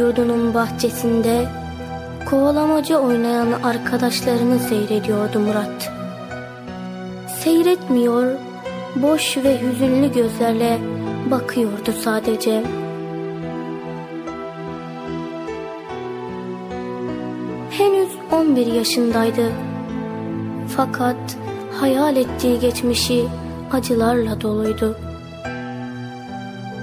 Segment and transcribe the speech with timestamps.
[0.00, 1.48] Yurdunun bahçesinde
[2.30, 5.92] kovalamaca oynayan arkadaşlarını seyrediyordu Murat.
[7.42, 8.32] Seyretmiyor,
[8.96, 10.78] boş ve hüzünlü gözlerle
[11.30, 12.62] bakıyordu sadece.
[17.70, 19.52] Henüz 11 yaşındaydı.
[20.76, 21.36] Fakat
[21.80, 23.24] hayal ettiği geçmişi
[23.72, 24.96] acılarla doluydu.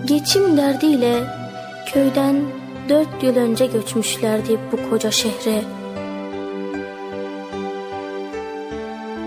[0.05, 1.23] Geçim derdiyle
[1.93, 2.35] köyden
[2.89, 5.63] dört yıl önce göçmüşlerdi bu koca şehre.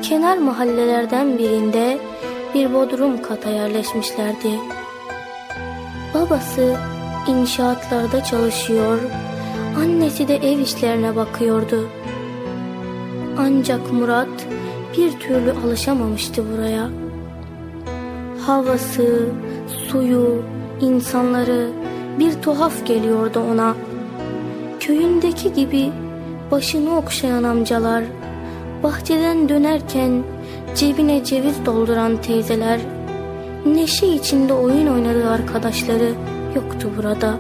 [0.03, 1.99] Kenar mahallelerden birinde
[2.55, 4.51] bir bodrum kata yerleşmişlerdi.
[6.15, 6.77] Babası
[7.29, 8.99] inşaatlarda çalışıyor,
[9.77, 11.89] annesi de ev işlerine bakıyordu.
[13.39, 14.47] Ancak Murat
[14.97, 16.89] bir türlü alışamamıştı buraya.
[18.47, 19.29] Havası,
[19.89, 20.43] suyu,
[20.81, 21.80] insanları
[22.41, 23.75] bir tuhaf geliyordu ona.
[24.81, 25.93] Köyündeki gibi
[26.51, 28.05] başını okşayan amcalar,
[28.83, 30.23] bahçeden dönerken
[30.75, 32.81] cebine ceviz dolduran teyzeler,
[33.67, 36.13] neşe içinde oyun oynadığı arkadaşları
[36.57, 37.35] yoktu burada.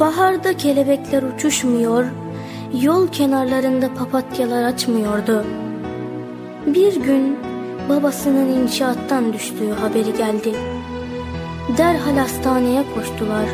[0.00, 2.04] Baharda kelebekler uçuşmuyor,
[2.82, 5.44] yol kenarlarında papatyalar açmıyordu.
[6.66, 7.38] Bir gün
[7.88, 10.73] babasının inşaattan düştüğü haberi geldi.
[11.68, 13.48] Derhal hastaneye koştular.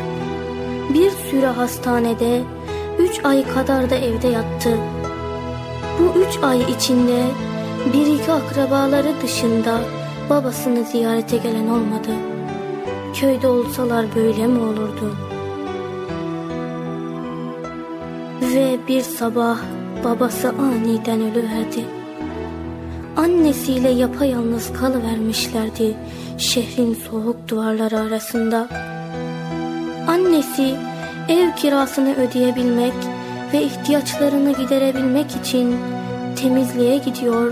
[0.93, 2.41] Bir süre hastanede,
[2.99, 4.77] üç ay kadar da evde yattı.
[5.99, 7.23] Bu üç ay içinde
[7.93, 9.79] bir iki akrabaları dışında
[10.29, 12.11] babasını ziyarete gelen olmadı.
[13.13, 15.15] Köyde olsalar böyle mi olurdu?
[18.41, 19.57] Ve bir sabah
[20.03, 21.85] babası aniden ölüverdi.
[23.17, 25.95] Annesiyle yapayalnız kalıvermişlerdi
[26.41, 28.67] şehrin soğuk duvarları arasında.
[30.07, 30.75] Annesi
[31.29, 32.93] ev kirasını ödeyebilmek
[33.53, 35.75] ve ihtiyaçlarını giderebilmek için
[36.41, 37.51] temizliğe gidiyor,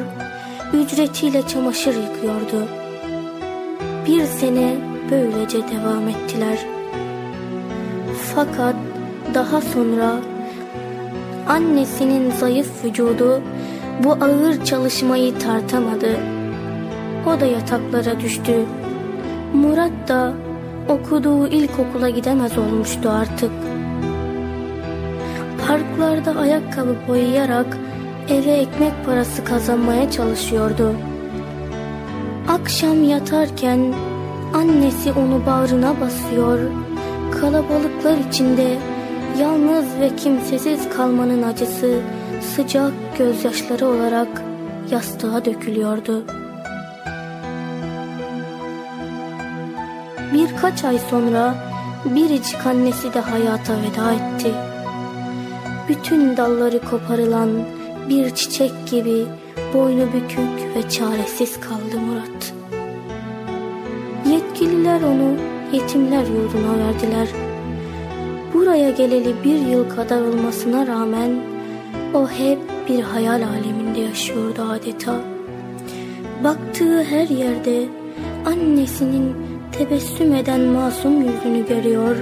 [0.73, 2.67] ücretiyle çamaşır yıkıyordu.
[4.07, 4.75] Bir sene
[5.11, 6.57] böylece devam ettiler.
[8.35, 8.75] Fakat
[9.33, 10.15] daha sonra
[11.47, 13.41] annesinin zayıf vücudu
[14.03, 16.19] bu ağır çalışmayı tartamadı.
[17.27, 18.65] O da yataklara düştü.
[19.53, 20.33] Murat da
[20.89, 23.51] okuduğu ilkokula gidemez olmuştu artık.
[25.67, 27.77] Parklarda ayakkabı boyayarak
[28.29, 30.95] eve ekmek parası kazanmaya çalışıyordu.
[32.49, 33.93] Akşam yatarken
[34.53, 36.59] annesi onu bağrına basıyor,
[37.41, 38.77] kalabalıklar içinde
[39.39, 41.99] yalnız ve kimsesiz kalmanın acısı
[42.55, 44.43] sıcak gözyaşları olarak
[44.91, 46.38] yastığa dökülüyordu.
[50.49, 51.55] Birkaç ay sonra
[52.05, 54.51] biricik annesi de hayata veda etti.
[55.89, 57.49] Bütün dalları koparılan
[58.09, 59.25] bir çiçek gibi
[59.73, 62.53] boynu bükük ve çaresiz kaldı Murat.
[64.27, 65.35] Yetkililer onu
[65.73, 67.27] yetimler yurduna verdiler.
[68.53, 71.31] Buraya geleli bir yıl kadar olmasına rağmen
[72.13, 75.15] o hep bir hayal aleminde yaşıyordu adeta.
[76.43, 77.83] Baktığı her yerde
[78.45, 79.48] annesinin
[79.79, 82.15] tebessüm eden masum yüzünü görüyor.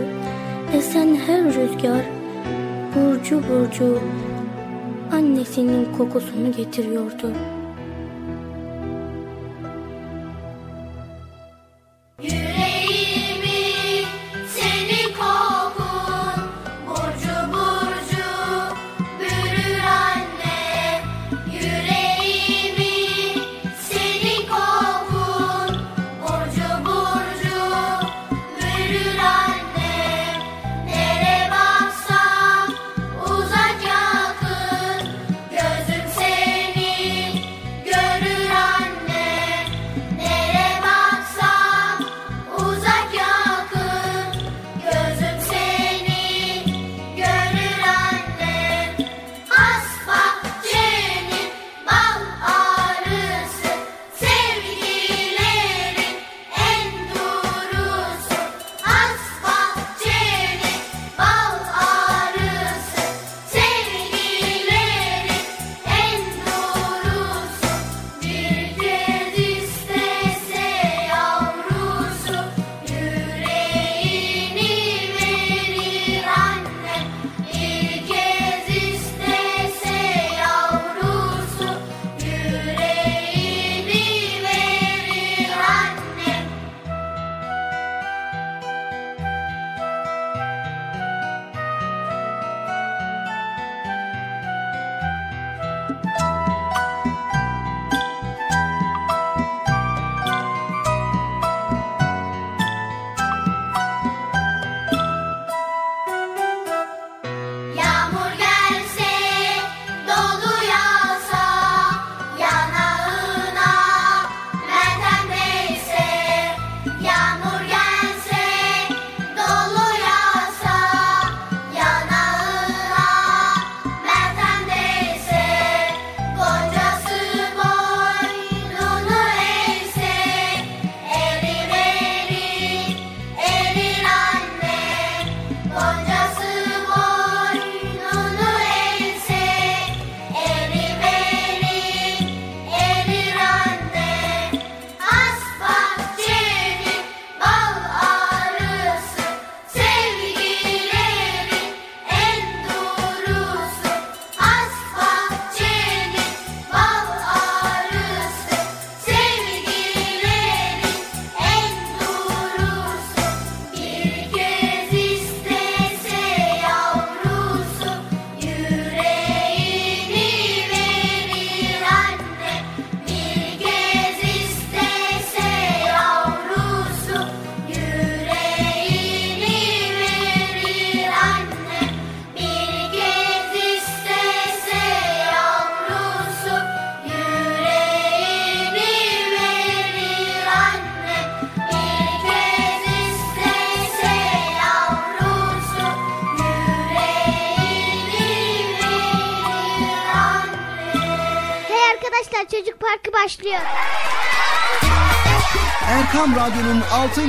[0.73, 2.05] Esen her rüzgar
[2.95, 3.99] burcu burcu
[5.11, 7.31] annesinin kokusunu getiriyordu.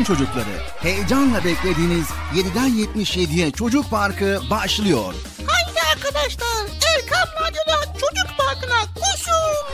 [0.09, 0.59] Çocukları.
[0.79, 5.15] Heyecanla beklediğiniz 7'den 77'ye Çocuk Parkı başlıyor.
[5.47, 9.69] Haydi arkadaşlar Erkam Radyo'da Çocuk Parkı'na koşun.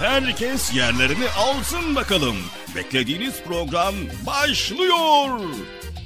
[0.00, 2.36] Herkes yerlerini alsın bakalım.
[2.76, 3.94] Beklediğiniz program
[4.26, 5.40] başlıyor.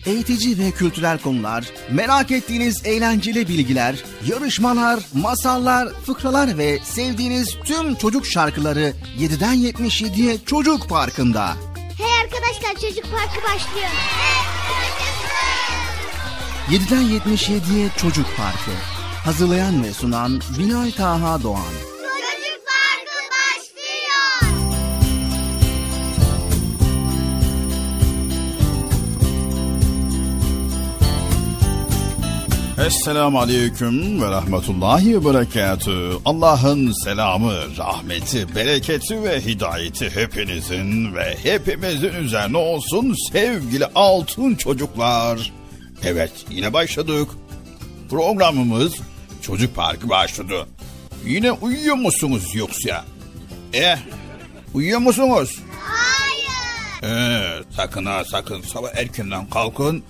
[0.07, 3.95] Eğitici ve kültürel konular, merak ettiğiniz eğlenceli bilgiler,
[4.27, 11.57] yarışmalar, masallar, fıkralar ve sevdiğiniz tüm çocuk şarkıları 7'den 77'ye Çocuk Parkı'nda.
[11.99, 13.91] Hey arkadaşlar Çocuk Parkı başlıyor.
[16.71, 18.71] 7'den 77'ye Çocuk Parkı.
[19.25, 21.80] Hazırlayan ve sunan Binay Taha Doğan.
[32.87, 36.13] Esselamu Aleyküm ve Rahmetullahi ve Berekatü.
[36.25, 45.53] Allah'ın selamı, rahmeti, bereketi ve hidayeti hepinizin ve hepimizin üzerine olsun sevgili altın çocuklar.
[46.05, 47.29] Evet yine başladık.
[48.11, 48.95] Programımız
[49.43, 50.67] Çocuk Parkı başladı.
[51.25, 53.05] Yine uyuyor musunuz yoksa?
[53.73, 53.99] Eh,
[54.75, 55.59] uyuyor musunuz?
[55.81, 57.15] Hayır.
[57.15, 60.03] Ee, sakın ha sakın sabah erkenden kalkın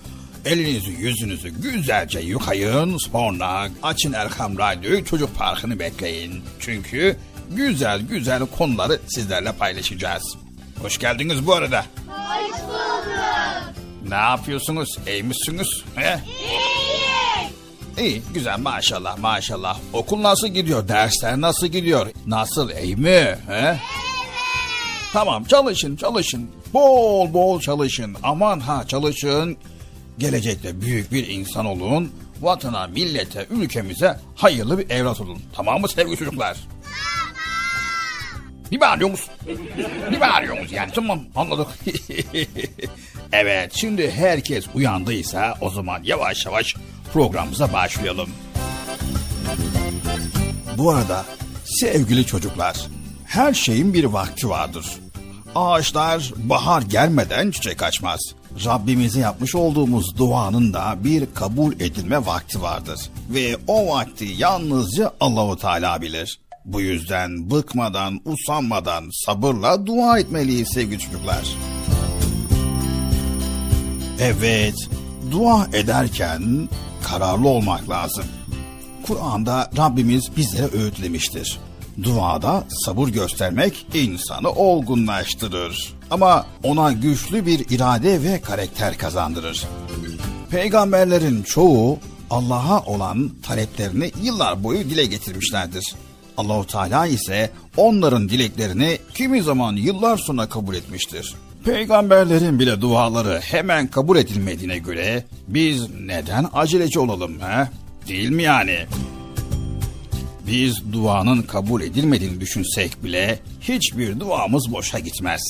[0.45, 6.43] Elinizi yüzünüzü güzelce yıkayın sonra açın Erkam Radyo'yu çocuk parkını bekleyin.
[6.59, 7.17] Çünkü
[7.49, 10.37] güzel güzel konuları sizlerle paylaşacağız.
[10.81, 11.85] Hoş geldiniz bu arada.
[12.07, 13.07] Hoş bulduk.
[14.09, 14.89] Ne yapıyorsunuz?
[15.07, 15.67] İyi misiniz?
[15.95, 16.19] He?
[17.99, 18.07] İyi.
[18.07, 19.79] İyi güzel maşallah maşallah.
[19.93, 20.87] Okul nasıl gidiyor?
[20.87, 22.07] Dersler nasıl gidiyor?
[22.27, 23.09] Nasıl iyi mi?
[23.09, 23.37] He?
[23.49, 23.77] Evet.
[25.13, 26.49] Tamam çalışın çalışın.
[26.73, 28.15] Bol bol çalışın.
[28.23, 29.57] Aman ha çalışın
[30.21, 32.11] gelecekte büyük bir insan olun,
[32.41, 35.41] vatana, millete, ülkemize hayırlı bir evlat olun.
[35.53, 36.57] Tamam mı sevgili çocuklar?
[36.57, 36.71] Tamam.
[38.71, 39.29] Bir bağırıyorsunuz.
[40.11, 41.67] Bir bağırıyorsunuz yani tamam anladık.
[43.31, 46.75] evet şimdi herkes uyandıysa o zaman yavaş yavaş
[47.13, 48.29] programımıza başlayalım.
[50.77, 51.25] Bu arada
[51.65, 52.77] sevgili çocuklar
[53.25, 54.85] her şeyin bir vakti vardır.
[55.55, 58.19] Ağaçlar bahar gelmeden çiçek açmaz.
[58.65, 62.99] Rabbimize yapmış olduğumuz duanın da bir kabul edilme vakti vardır.
[63.29, 66.39] Ve o vakti yalnızca Allahu Teala bilir.
[66.65, 71.45] Bu yüzden bıkmadan, usanmadan sabırla dua etmeliyiz sevgili çocuklar.
[74.19, 74.75] Evet,
[75.31, 76.69] dua ederken
[77.03, 78.25] kararlı olmak lazım.
[79.07, 81.59] Kur'an'da Rabbimiz bizlere öğütlemiştir.
[82.03, 85.93] Duada sabır göstermek insanı olgunlaştırır.
[86.11, 89.65] Ama ona güçlü bir irade ve karakter kazandırır.
[90.51, 95.95] Peygamberlerin çoğu Allah'a olan taleplerini yıllar boyu dile getirmişlerdir.
[96.37, 101.35] Allahu Teala ise onların dileklerini kimi zaman yıllar sonra kabul etmiştir.
[101.65, 107.67] Peygamberlerin bile duaları hemen kabul edilmediğine göre biz neden aceleci olalım he?
[108.07, 108.77] Değil mi yani?
[110.47, 115.41] Biz duanın kabul edilmediğini düşünsek bile hiçbir duamız boşa gitmez.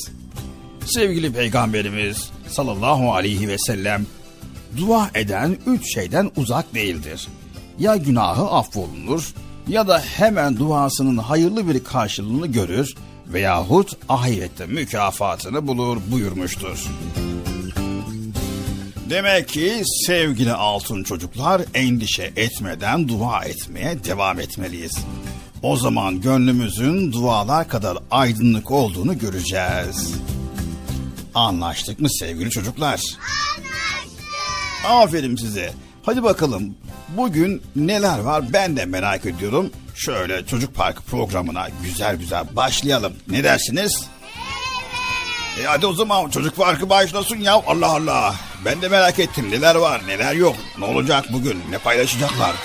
[0.86, 4.05] Sevgili Peygamberimiz sallallahu aleyhi ve sellem
[4.77, 7.27] dua eden üç şeyden uzak değildir.
[7.79, 9.33] Ya günahı affolunur
[9.67, 12.95] ya da hemen duasının hayırlı bir karşılığını görür
[13.27, 16.88] veyahut ahirette mükafatını bulur buyurmuştur.
[19.12, 24.98] Demek ki sevgili altın çocuklar endişe etmeden dua etmeye devam etmeliyiz.
[25.62, 30.13] O zaman gönlümüzün dualar kadar aydınlık olduğunu göreceğiz.
[31.36, 33.01] Anlaştık mı sevgili çocuklar?
[33.58, 34.86] Anlaştık.
[34.86, 35.74] Aferin size.
[36.03, 36.75] Hadi bakalım
[37.18, 39.72] bugün neler var ben de merak ediyorum.
[39.96, 43.13] Şöyle çocuk parkı programına güzel güzel başlayalım.
[43.27, 44.06] Ne dersiniz?
[45.62, 48.50] E hadi o zaman çocuk parkı başlasın ya Allah Allah.
[48.65, 50.56] Ben de merak ettim neler var neler yok.
[50.77, 52.56] Ne olacak bugün ne paylaşacaklar.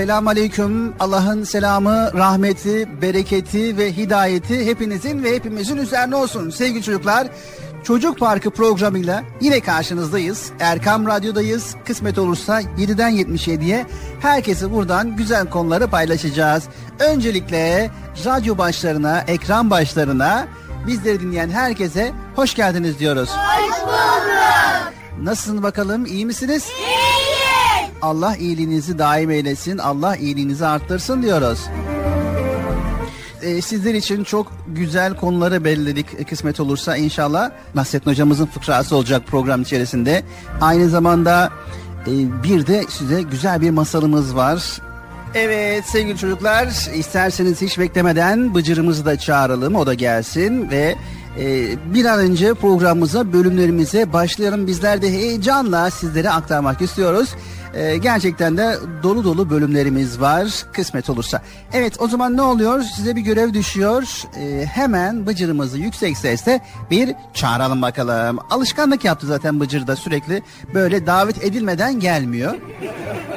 [0.00, 0.94] Selam aleyküm.
[1.00, 6.50] Allah'ın selamı, rahmeti, bereketi ve hidayeti hepinizin ve hepimizin üzerine olsun.
[6.50, 7.28] Sevgili çocuklar,
[7.84, 10.50] Çocuk Parkı programıyla yine karşınızdayız.
[10.60, 11.74] Erkam Radyo'dayız.
[11.86, 13.86] Kısmet olursa 7'den 77'ye
[14.20, 16.64] herkesi buradan güzel konuları paylaşacağız.
[16.98, 17.90] Öncelikle
[18.24, 20.48] radyo başlarına, ekran başlarına
[20.86, 23.30] bizleri dinleyen herkese hoş geldiniz diyoruz.
[23.30, 24.92] Hoş bulduk.
[25.22, 26.06] Nasılsınız bakalım?
[26.06, 26.68] İyi misiniz?
[26.78, 27.19] İyiyiz.
[28.02, 29.78] Allah iyiliğinizi daim eylesin.
[29.78, 31.60] Allah iyiliğinizi arttırsın diyoruz.
[33.42, 37.50] Ee, sizler için çok güzel konuları belirledik e, kısmet olursa inşallah.
[37.74, 40.22] Nasrettin hocamızın fıkrası olacak program içerisinde.
[40.60, 41.50] Aynı zamanda
[42.06, 44.80] e, bir de size güzel bir masalımız var.
[45.34, 50.96] Evet sevgili çocuklar isterseniz hiç beklemeden Bıcır'ımızı da çağıralım o da gelsin ve
[51.38, 54.66] e, bir an önce programımıza bölümlerimize başlayalım.
[54.66, 57.34] Bizler de heyecanla sizlere aktarmak istiyoruz.
[57.74, 61.42] E, gerçekten de dolu dolu bölümlerimiz var kısmet olursa.
[61.72, 64.02] Evet o zaman ne oluyor size bir görev düşüyor.
[64.36, 66.60] E, hemen Bıcır'ımızı yüksek sesle
[66.90, 68.38] bir çağıralım bakalım.
[68.50, 70.42] Alışkanlık yaptı zaten Bıcır da sürekli
[70.74, 72.54] böyle davet edilmeden gelmiyor.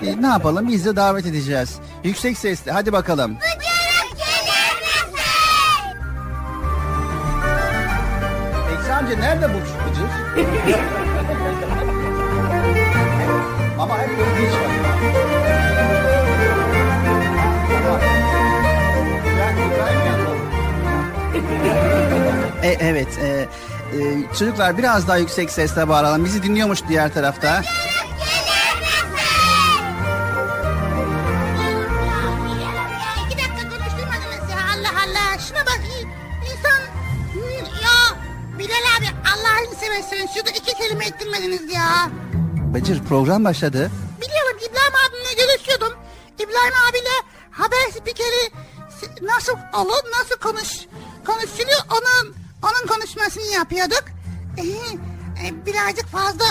[0.02, 1.76] E, ne yapalım biz de davet edeceğiz.
[2.04, 3.38] Yüksek sesle hadi bakalım.
[8.78, 10.94] Eksi amca nerede bu Bıcır?
[13.84, 14.70] Ama hep böyle hiç var.
[22.64, 23.18] E, evet.
[23.18, 23.48] E, e,
[24.40, 26.26] çocuklar biraz daha yüksek sesle bağıralım.
[26.26, 27.62] Bizi dinliyormuş diğer tarafta.
[33.26, 35.40] İki dakika konuşturmadınız ya Allah Allah.
[35.48, 35.82] Şuna bak
[36.42, 36.82] insan
[37.84, 38.18] ya
[38.60, 42.10] Bilal abi Allah'ını seversen şurada iki kelime ettirmediniz ya.
[42.74, 43.92] Bıcır program başladı.
[44.22, 45.98] Biliyorum İbrahim abimle görüşüyordum.
[46.36, 47.16] İbrahim abiyle
[47.52, 48.52] haber spikeri
[49.22, 50.70] nasıl olur, nasıl konuş
[51.26, 54.04] konuşuluyor onun onun konuşmasını yapıyorduk.
[54.58, 54.62] Ee,
[55.48, 56.46] e, birazcık fazla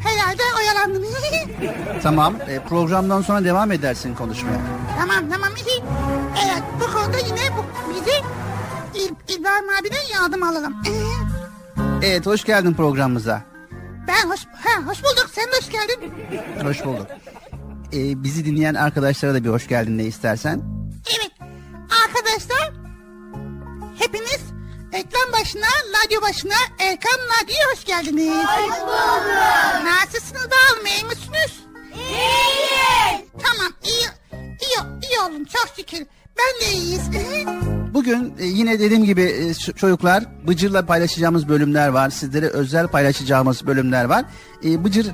[0.00, 1.04] herhalde oyalandım.
[2.02, 2.34] Tamam.
[2.48, 4.60] e, programdan sonra devam edersin konuşmaya.
[4.98, 5.50] tamam tamam.
[6.44, 7.64] Evet bu konuda yine bu,
[7.94, 8.22] bizi
[9.38, 10.74] İbrahim abiden yardım alalım.
[12.02, 13.53] Evet hoş geldin programımıza.
[14.08, 16.12] Ben hoş, ha, hoş bulduk sen de hoş geldin.
[16.62, 17.06] Hoş bulduk.
[17.92, 20.62] E, bizi dinleyen arkadaşlara da bir hoş geldin ne istersen.
[21.18, 21.32] Evet
[22.06, 22.72] arkadaşlar
[23.98, 24.40] hepiniz
[24.92, 25.66] ekran başına,
[26.04, 28.44] radyo başına, Erkan Radyo'ya hoş geldiniz.
[28.46, 29.84] Hoş bulduk.
[29.84, 31.64] Nasılsınız bakalım iyi misiniz?
[31.94, 33.28] İyiyiz.
[33.42, 34.06] Tamam iyi,
[34.40, 36.06] iyi, iyi olun çok şükür.
[36.38, 37.02] Ben de iyiyiz.
[37.94, 42.10] Bugün e, yine dediğim gibi e, çocuklar Bıcır'la paylaşacağımız bölümler var.
[42.10, 44.24] Sizlere özel paylaşacağımız bölümler var.
[44.64, 45.06] E, Bıcır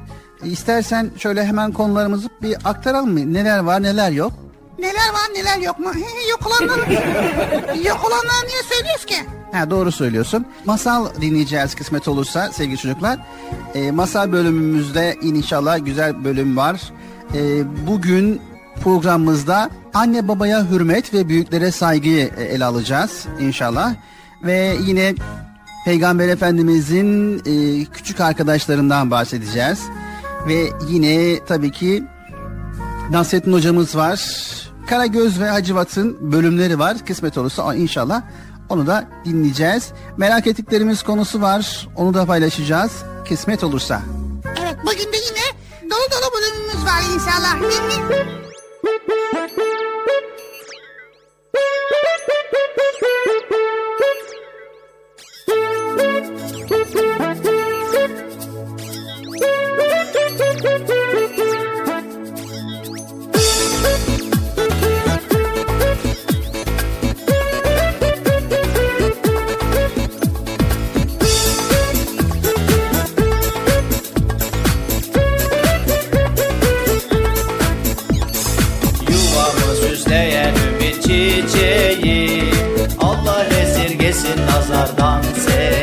[0.45, 3.33] istersen şöyle hemen konularımızı bir aktaralım mı?
[3.33, 4.33] Neler var neler yok?
[4.79, 5.93] neler var neler yok mu?
[6.31, 6.93] yok olanları,
[7.87, 9.17] yok olanları niye söylüyoruz ki?
[9.53, 10.47] Ha, doğru söylüyorsun.
[10.65, 13.19] Masal dinleyeceğiz kısmet olursa sevgili çocuklar.
[13.75, 16.81] E, masal bölümümüzde inşallah güzel bölüm var.
[17.35, 17.41] E,
[17.87, 18.41] bugün
[18.81, 23.95] programımızda anne babaya hürmet ve büyüklere saygıyı e, ele alacağız inşallah.
[24.43, 25.15] Ve yine
[25.85, 29.81] Peygamber Efendimizin e, küçük arkadaşlarından bahsedeceğiz.
[30.49, 32.05] Ve yine tabii ki
[33.11, 34.21] Nasrettin hocamız var.
[34.87, 36.97] Karagöz ve Hacivat'ın bölümleri var.
[37.07, 38.23] Kısmet olursa inşallah
[38.69, 39.89] onu da dinleyeceğiz.
[40.17, 41.89] Merak ettiklerimiz konusu var.
[41.97, 42.93] Onu da paylaşacağız.
[43.29, 44.03] Kısmet olursa.
[44.63, 48.50] Evet bugün de yine dolu dolu bölümümüz var inşallah.
[48.83, 49.67] Bye.
[84.11, 85.80] esirgesin nazardan seni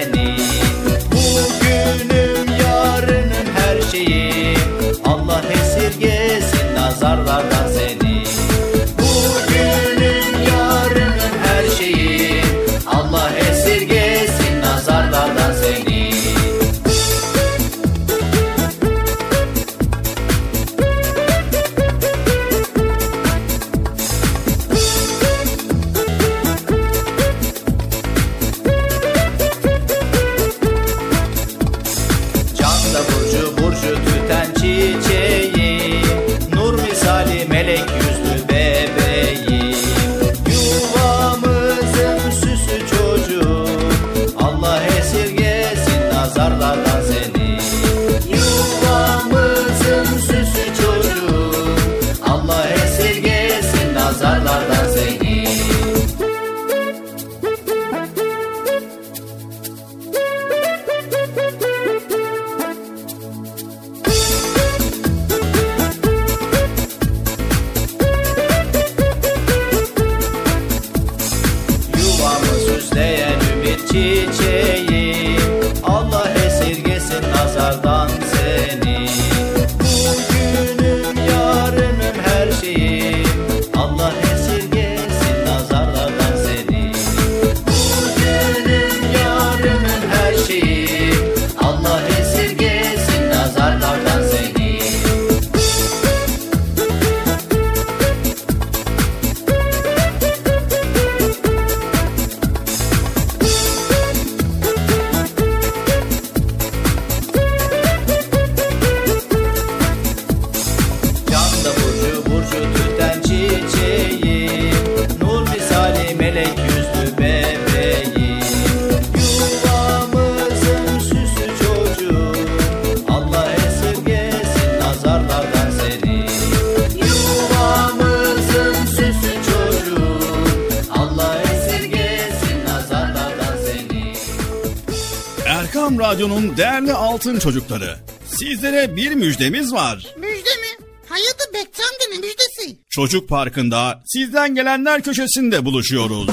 [137.27, 137.97] altın çocukları.
[138.25, 140.13] Sizlere bir müjdemiz var.
[140.17, 140.85] Müjde mi?
[141.09, 142.77] Hayatı Bekçam'da ne müjdesi?
[142.89, 146.29] Çocuk Parkı'nda sizden gelenler köşesinde buluşuyoruz.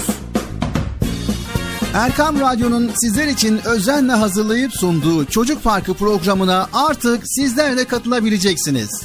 [1.95, 9.03] Erkam Radyo'nun sizler için özenle hazırlayıp sunduğu Çocuk Parkı programına artık sizler de katılabileceksiniz.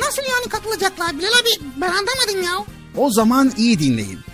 [0.00, 1.64] Nasıl yani katılacaklar Bilal abi?
[1.76, 2.64] Ben anlamadım ya.
[2.96, 4.18] O zaman iyi dinleyin.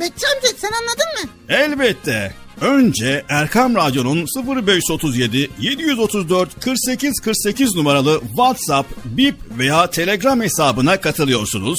[0.00, 1.30] Bekçi amca sen anladın mı?
[1.48, 2.34] Elbette.
[2.60, 11.78] Önce Erkam Radyo'nun 0537 734 48 48 numaralı WhatsApp, Bip veya Telegram hesabına katılıyorsunuz.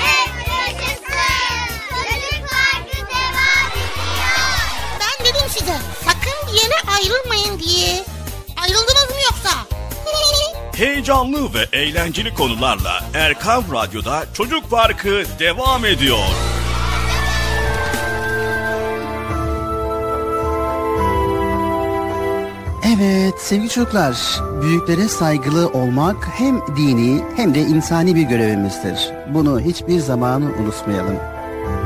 [10.81, 16.17] Heyecanlı ve eğlenceli konularla Erkam Radyo'da Çocuk Parkı devam ediyor.
[22.97, 29.09] Evet sevgili çocuklar, büyüklere saygılı olmak hem dini hem de insani bir görevimizdir.
[29.33, 31.17] Bunu hiçbir zaman unutmayalım.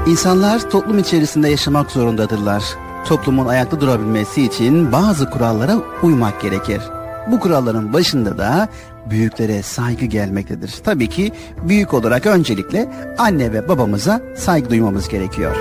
[0.07, 2.63] İnsanlar toplum içerisinde yaşamak zorundadırlar.
[3.07, 6.81] Toplumun ayakta durabilmesi için bazı kurallara uymak gerekir.
[7.31, 8.69] Bu kuralların başında da
[9.09, 10.73] büyüklere saygı gelmektedir.
[10.83, 11.31] Tabii ki
[11.67, 15.55] büyük olarak öncelikle anne ve babamıza saygı duymamız gerekiyor.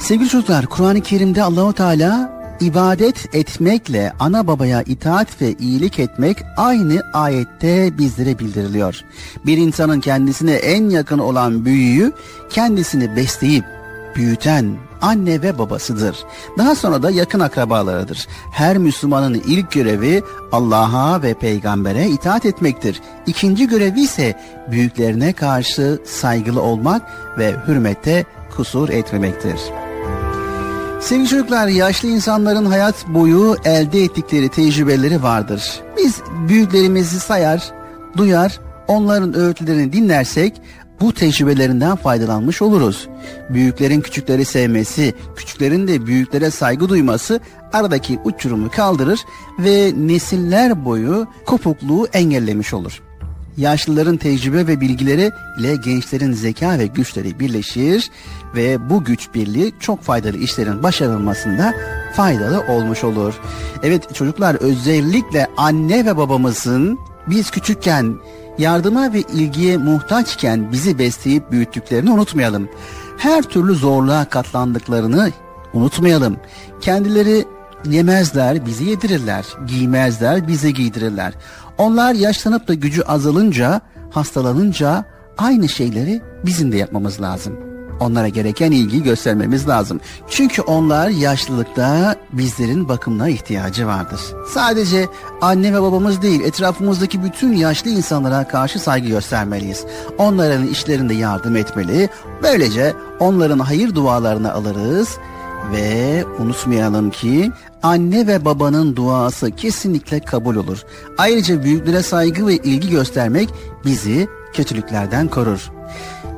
[0.00, 7.02] Sevgili çocuklar, Kur'an-ı Kerim'de Allahu Teala ibadet etmekle ana babaya itaat ve iyilik etmek aynı
[7.12, 9.00] ayette bizlere bildiriliyor.
[9.46, 12.12] Bir insanın kendisine en yakın olan büyüğü
[12.50, 13.64] kendisini besleyip
[14.16, 16.16] büyüten anne ve babasıdır.
[16.58, 18.26] Daha sonra da yakın akrabalarıdır.
[18.52, 23.00] Her Müslümanın ilk görevi Allah'a ve peygambere itaat etmektir.
[23.26, 27.02] İkinci görevi ise büyüklerine karşı saygılı olmak
[27.38, 28.24] ve hürmette
[28.56, 29.60] kusur etmemektir.
[31.00, 35.80] Sevgili çocuklar, yaşlı insanların hayat boyu elde ettikleri tecrübeleri vardır.
[35.96, 37.70] Biz büyüklerimizi sayar,
[38.16, 40.60] duyar, onların öğütlerini dinlersek
[41.02, 43.08] bu tecrübelerinden faydalanmış oluruz.
[43.50, 47.40] Büyüklerin küçükleri sevmesi, küçüklerin de büyüklere saygı duyması
[47.72, 49.20] aradaki uçurumu kaldırır
[49.58, 53.02] ve nesiller boyu kopukluğu engellemiş olur.
[53.56, 58.10] Yaşlıların tecrübe ve bilgileri ile gençlerin zeka ve güçleri birleşir
[58.54, 61.74] ve bu güç birliği çok faydalı işlerin başarılmasında
[62.16, 63.34] faydalı olmuş olur.
[63.82, 68.14] Evet çocuklar özellikle anne ve babamızın biz küçükken
[68.58, 72.68] yardıma ve ilgiye muhtaçken bizi besleyip büyüttüklerini unutmayalım.
[73.18, 75.30] her türlü zorluğa katlandıklarını
[75.74, 76.36] unutmayalım.
[76.80, 77.44] Kendileri
[77.90, 79.46] yemezler, bizi yedirirler.
[79.66, 81.32] Giymezler, bizi giydirirler.
[81.78, 85.04] Onlar yaşlanıp da gücü azalınca, hastalanınca
[85.38, 87.71] aynı şeyleri bizim de yapmamız lazım.
[88.00, 90.00] Onlara gereken ilgiyi göstermemiz lazım.
[90.28, 94.20] Çünkü onlar yaşlılıkta bizlerin bakımına ihtiyacı vardır.
[94.54, 95.08] Sadece
[95.40, 99.84] anne ve babamız değil, etrafımızdaki bütün yaşlı insanlara karşı saygı göstermeliyiz.
[100.18, 102.08] Onların işlerinde yardım etmeli.
[102.42, 105.18] Böylece onların hayır dualarını alırız
[105.72, 107.50] ve unutmayalım ki
[107.82, 110.82] anne ve babanın duası kesinlikle kabul olur.
[111.18, 113.48] Ayrıca büyüklere saygı ve ilgi göstermek
[113.84, 115.70] bizi kötülüklerden korur.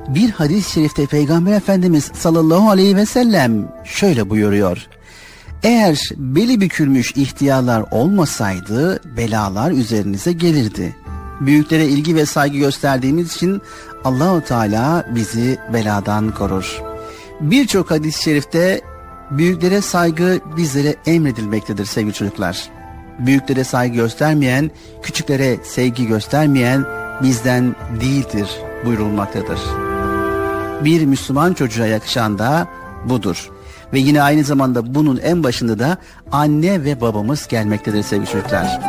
[0.09, 4.87] Bir hadis-i şerifte Peygamber Efendimiz sallallahu aleyhi ve sellem şöyle buyuruyor.
[5.63, 10.97] Eğer beli bükülmüş ihtiyarlar olmasaydı belalar üzerinize gelirdi.
[11.41, 13.63] Büyüklere ilgi ve saygı gösterdiğimiz için
[14.05, 16.83] Allahu Teala bizi beladan korur.
[17.41, 18.81] Birçok hadis-i şerifte
[19.31, 22.69] büyüklere saygı bizlere emredilmektedir sevgili çocuklar.
[23.19, 24.71] Büyüklere saygı göstermeyen,
[25.03, 26.85] küçüklere sevgi göstermeyen
[27.23, 28.49] bizden değildir
[28.85, 29.94] buyurulmaktadır.
[30.83, 32.69] Bir Müslüman çocuğa yakışan da
[33.05, 33.51] budur.
[33.93, 35.97] Ve yine aynı zamanda bunun en başında da
[36.33, 38.81] anne ve babamız gelmektedir sevgili çocuklar.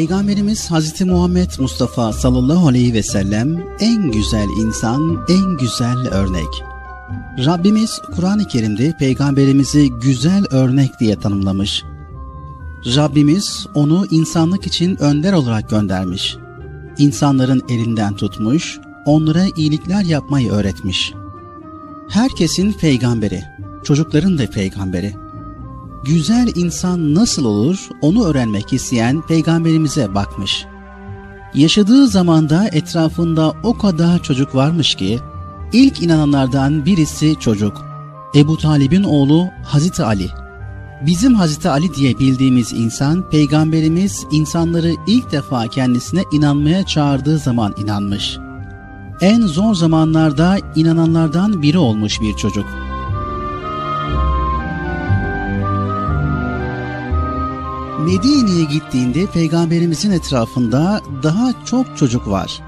[0.00, 6.64] Peygamberimiz Hazreti Muhammed Mustafa sallallahu aleyhi ve sellem en güzel insan, en güzel örnek.
[7.44, 11.82] Rabbimiz Kur'an-ı Kerim'de peygamberimizi güzel örnek diye tanımlamış.
[12.96, 16.36] Rabbimiz onu insanlık için önder olarak göndermiş.
[16.98, 21.12] İnsanların elinden tutmuş, onlara iyilikler yapmayı öğretmiş.
[22.08, 23.42] Herkesin peygamberi,
[23.84, 25.14] çocukların da peygamberi.
[26.04, 30.66] Güzel insan nasıl olur onu öğrenmek isteyen peygamberimize bakmış.
[31.54, 35.20] Yaşadığı zamanda etrafında o kadar çocuk varmış ki
[35.72, 37.84] ilk inananlardan birisi çocuk.
[38.34, 40.28] Ebu Talib'in oğlu Hazreti Ali.
[41.06, 48.38] Bizim Hazreti Ali diye bildiğimiz insan peygamberimiz insanları ilk defa kendisine inanmaya çağırdığı zaman inanmış.
[49.20, 52.89] En zor zamanlarda inananlardan biri olmuş bir çocuk.
[58.04, 62.60] Medine'ye gittiğinde peygamberimizin etrafında daha çok çocuk var.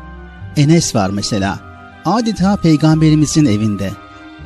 [0.56, 1.60] Enes var mesela.
[2.04, 3.90] Adeta peygamberimizin evinde.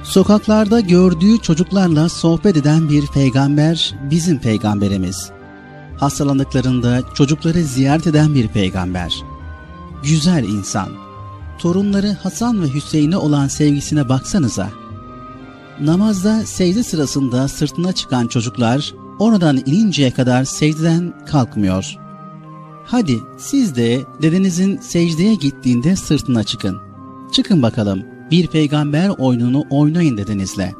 [0.02, 5.30] Sokaklarda gördüğü çocuklarla sohbet eden bir peygamber bizim peygamberimiz.
[5.96, 9.22] Hastalandıklarında çocukları ziyaret eden bir peygamber.
[10.02, 10.88] Güzel insan.
[11.58, 14.70] Torunları Hasan ve Hüseyin'e olan sevgisine baksanıza.
[15.80, 21.96] Namazda secde sırasında sırtına çıkan çocuklar oradan ininceye kadar secdeden kalkmıyor.
[22.84, 26.76] Hadi siz de dedenizin secdeye gittiğinde sırtına çıkın.
[27.32, 30.74] Çıkın bakalım bir peygamber oyununu oynayın dedenizle.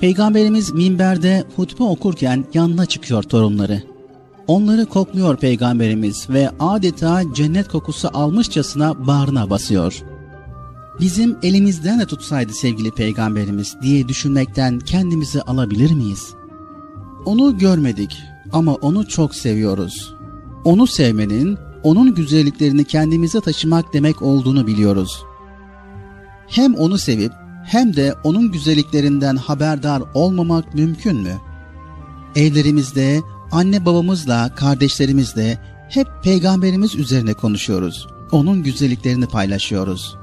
[0.00, 3.82] Peygamberimiz minberde hutbe okurken yanına çıkıyor torunları.
[4.46, 10.02] Onları kokluyor peygamberimiz ve adeta cennet kokusu almışçasına bağrına basıyor.
[11.00, 16.34] Bizim elimizden de tutsaydı sevgili peygamberimiz diye düşünmekten kendimizi alabilir miyiz?
[17.24, 20.14] Onu görmedik ama onu çok seviyoruz.
[20.64, 25.22] Onu sevmenin, onun güzelliklerini kendimize taşımak demek olduğunu biliyoruz.
[26.48, 27.32] Hem onu sevip
[27.64, 31.38] hem de onun güzelliklerinden haberdar olmamak mümkün mü?
[32.36, 33.20] Evlerimizde
[33.52, 38.06] anne babamızla, kardeşlerimizle hep peygamberimiz üzerine konuşuyoruz.
[38.32, 40.16] Onun güzelliklerini paylaşıyoruz.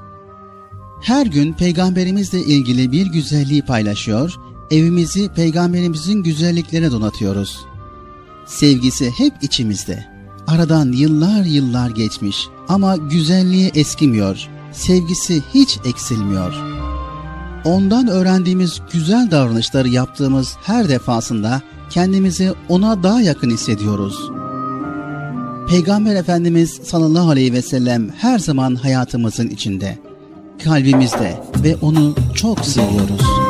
[1.02, 4.36] Her gün peygamberimizle ilgili bir güzelliği paylaşıyor,
[4.70, 7.58] evimizi peygamberimizin güzelliklerine donatıyoruz.
[8.46, 10.04] Sevgisi hep içimizde.
[10.46, 14.48] Aradan yıllar yıllar geçmiş ama güzelliği eskimiyor.
[14.72, 16.54] Sevgisi hiç eksilmiyor.
[17.64, 24.30] Ondan öğrendiğimiz güzel davranışları yaptığımız her defasında kendimizi ona daha yakın hissediyoruz.
[25.68, 29.98] Peygamber Efendimiz sallallahu aleyhi ve sellem her zaman hayatımızın içinde,
[30.64, 33.47] kalbimizde ve onu çok seviyoruz.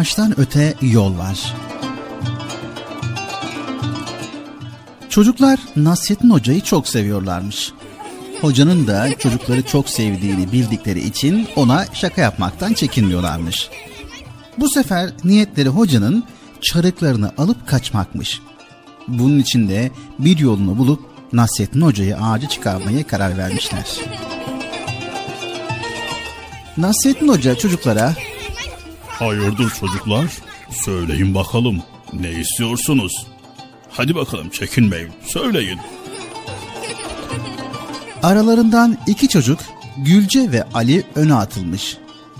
[0.00, 1.54] Ağaçtan öte yol var.
[5.08, 7.72] Çocuklar Nasrettin Hoca'yı çok seviyorlarmış.
[8.40, 13.70] Hocanın da çocukları çok sevdiğini bildikleri için ona şaka yapmaktan çekinmiyorlarmış.
[14.58, 16.24] Bu sefer niyetleri hocanın
[16.60, 18.40] çarıklarını alıp kaçmakmış.
[19.08, 21.00] Bunun için de bir yolunu bulup
[21.32, 23.86] Nasrettin Hoca'yı ağaca çıkarmaya karar vermişler.
[26.76, 28.14] Nasrettin Hoca çocuklara
[29.20, 30.26] Hayırdır çocuklar?
[30.70, 31.82] Söyleyin bakalım.
[32.12, 33.26] Ne istiyorsunuz?
[33.90, 35.10] Hadi bakalım çekinmeyin.
[35.22, 35.78] Söyleyin.
[38.22, 39.58] Aralarından iki çocuk
[39.96, 41.96] Gülce ve Ali öne atılmış.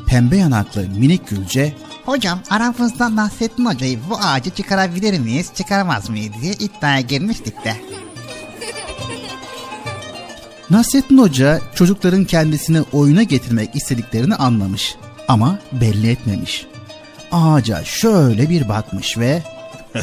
[0.06, 1.74] Pembe yanaklı minik Gülce
[2.04, 7.76] Hocam aramızda Nasrettin Hoca'yı bu ağacı çıkarabilir miyiz çıkaramaz mıyız diye iddiaya girmiştik de.
[10.70, 14.96] Nasrettin Hoca çocukların kendisini oyuna getirmek istediklerini anlamış
[15.28, 16.69] ama belli etmemiş.
[17.32, 19.42] Ağaca şöyle bir bakmış ve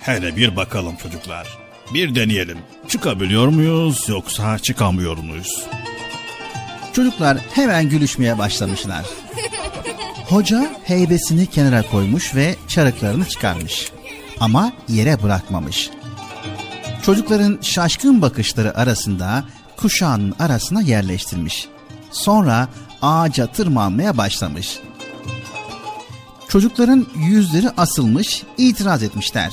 [0.00, 1.58] Hele bir bakalım çocuklar.
[1.94, 2.58] Bir deneyelim.
[2.88, 5.66] Çıkabiliyor muyuz yoksa çıkamıyor muyuz?
[6.98, 9.06] çocuklar hemen gülüşmeye başlamışlar.
[10.28, 13.92] Hoca heybesini kenara koymuş ve çarıklarını çıkarmış.
[14.40, 15.90] Ama yere bırakmamış.
[17.02, 19.44] Çocukların şaşkın bakışları arasında
[19.76, 21.68] kuşağının arasına yerleştirmiş.
[22.10, 22.68] Sonra
[23.02, 24.78] ağaca tırmanmaya başlamış.
[26.48, 29.52] Çocukların yüzleri asılmış, itiraz etmişler.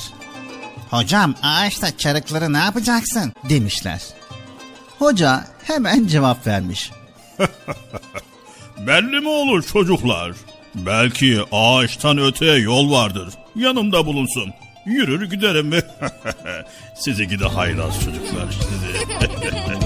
[0.90, 3.32] Hocam ağaçta çarıkları ne yapacaksın?
[3.48, 4.00] Demişler.
[4.98, 6.90] Hoca hemen cevap vermiş.
[8.86, 10.32] Belli mi olur çocuklar?
[10.74, 13.34] Belki ağaçtan öteye yol vardır.
[13.56, 14.52] Yanımda bulunsun.
[14.86, 15.82] Yürür giderim mi?
[16.96, 19.06] sizi gide haylaz çocuklar sizi.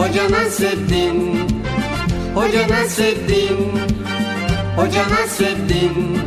[0.00, 1.18] Hoca Nasreddin.
[2.34, 3.58] Hoca Nasreddin.
[4.76, 6.18] Hoca Nasreddin.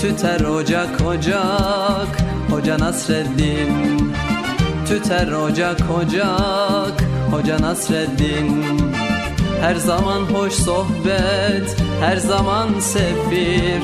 [0.00, 2.12] Tüter ocak ocak.
[2.50, 3.72] Hoca Nasreddin.
[4.88, 6.96] Tüter ocak ocak.
[7.30, 8.80] Hoca Nasreddin.
[9.60, 13.82] Her zaman hoş sohbet Her zaman sefir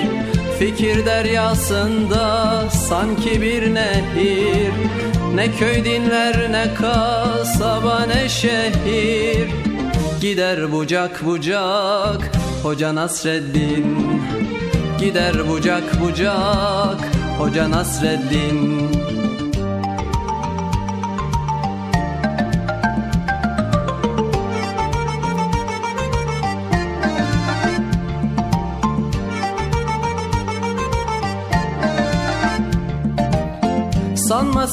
[0.59, 4.73] Fikir deryasında sanki bir nehir.
[5.35, 9.49] Ne köy dinler ne kasaba ne şehir.
[10.21, 12.31] Gider bucak bucak
[12.63, 13.97] Hoca Nasreddin.
[14.99, 17.01] Gider bucak bucak
[17.39, 18.96] Hoca Nasreddin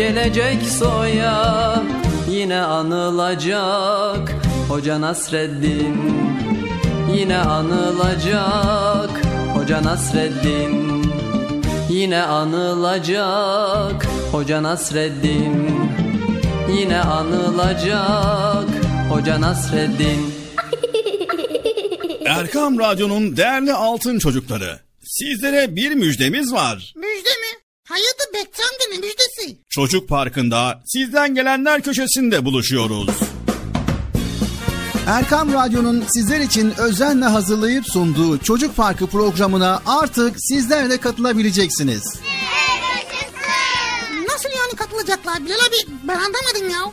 [0.00, 1.82] gelecek soya
[2.30, 4.32] Yine anılacak
[4.68, 5.96] Hoca Nasreddin
[7.16, 9.10] Yine anılacak
[9.54, 11.04] Hoca Nasreddin
[11.90, 15.70] Yine anılacak Hoca Nasreddin
[16.78, 18.68] Yine anılacak
[19.10, 20.34] Hoca Nasreddin
[22.26, 24.80] Erkam Radyo'nun değerli altın çocukları.
[25.04, 26.94] Sizlere bir müjdemiz var.
[26.96, 27.60] Müjde mi?
[27.88, 28.86] Hayırdır Bekçi amca
[29.40, 29.56] müjdesi?
[29.68, 33.10] Çocuk Parkı'nda sizden gelenler köşesinde buluşuyoruz.
[35.06, 42.02] Erkam Radyo'nun sizler için özenle hazırlayıp sunduğu Çocuk Parkı programına artık sizler de katılabileceksiniz.
[44.28, 46.92] Nasıl yani katılacaklar Bilal abi ben anlamadım ya.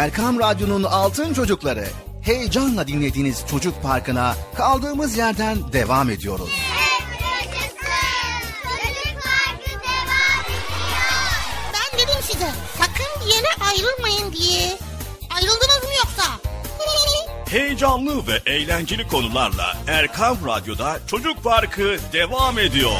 [0.00, 1.84] Erkam Radyo'nun Altın Çocukları
[2.22, 6.50] heyecanla dinlediğiniz Çocuk Parkı'na kaldığımız yerden devam ediyoruz.
[8.62, 11.02] Çocuk Parkı devam ediyor.
[11.74, 14.78] ben dedim size sakın bir yere ayrılmayın diye.
[15.36, 16.24] Ayrıldınız mı yoksa?
[17.50, 22.98] Heyecanlı ve eğlenceli konularla Erkam Radyo'da Çocuk Parkı devam ediyor.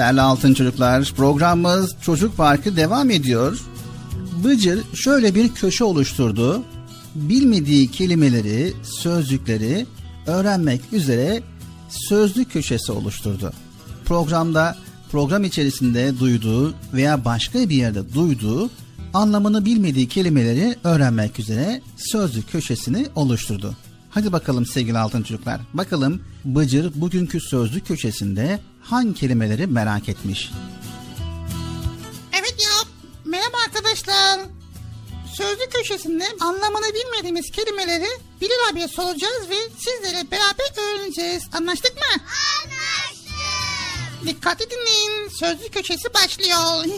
[0.00, 3.60] Değerli altın çocuklar programımız Çocuk Parkı devam ediyor.
[4.44, 6.62] Bıcır şöyle bir köşe oluşturdu.
[7.14, 9.86] Bilmediği kelimeleri, sözcükleri
[10.26, 11.42] öğrenmek üzere
[11.88, 13.52] sözlük köşesi oluşturdu.
[14.04, 14.76] Programda
[15.12, 18.70] program içerisinde duyduğu veya başka bir yerde duyduğu
[19.14, 23.76] anlamını bilmediği kelimeleri öğrenmek üzere sözlük köşesini oluşturdu.
[24.10, 25.60] Hadi bakalım sevgili altın çocuklar.
[25.74, 30.50] Bakalım Bıcır bugünkü sözlük köşesinde hangi kelimeleri merak etmiş?
[32.32, 32.88] Evet ya.
[33.24, 34.40] Merhaba arkadaşlar.
[35.36, 38.06] Sözlü köşesinde anlamını bilmediğimiz kelimeleri
[38.40, 41.42] Bilal abiye soracağız ve sizlere beraber öğreneceğiz.
[41.52, 42.22] Anlaştık mı?
[42.64, 44.26] Anlaştık.
[44.26, 45.28] Dikkatli dinleyin.
[45.28, 46.84] Sözlü köşesi başlıyor.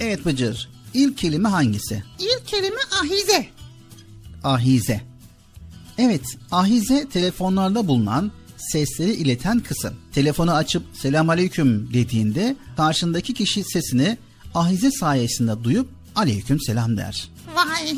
[0.00, 0.68] Evet Bıcır.
[0.98, 2.02] İlk kelime hangisi?
[2.18, 3.46] İlk kelime ahize.
[4.44, 5.00] Ahize.
[5.98, 8.32] Evet, ahize telefonlarda bulunan
[8.72, 9.94] sesleri ileten kısım.
[10.12, 14.18] Telefonu açıp selam aleyküm dediğinde karşındaki kişi sesini
[14.54, 17.28] ahize sayesinde duyup aleyküm selam der.
[17.54, 17.96] Vay.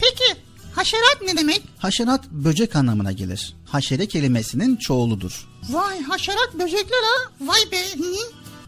[0.00, 0.40] Peki
[0.72, 1.62] haşerat ne demek?
[1.78, 3.54] Haşerat böcek anlamına gelir.
[3.66, 5.48] Haşere kelimesinin çoğuludur.
[5.70, 7.32] Vay haşerat böcekler ha.
[7.40, 7.82] Vay be.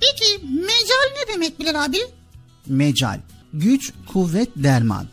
[0.01, 1.99] Peki mecal ne demek Bilal abi?
[2.67, 3.21] Mecal.
[3.57, 5.07] Güç, kuvvet, derman.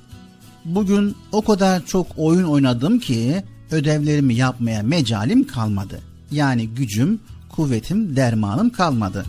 [0.66, 6.02] Bugün o kadar çok oyun oynadım ki ödevlerimi yapmaya mecalim kalmadı.
[6.32, 7.20] Yani gücüm,
[7.50, 9.26] kuvvetim, dermanım kalmadı.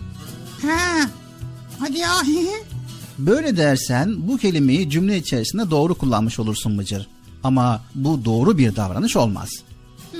[0.61, 1.09] Ha.
[1.79, 2.11] Hadi ya.
[3.17, 7.07] Böyle dersen bu kelimeyi cümle içerisinde doğru kullanmış olursun Bıcır.
[7.43, 9.49] Ama bu doğru bir davranış olmaz.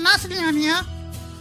[0.02, 0.76] Nasıl yani ya?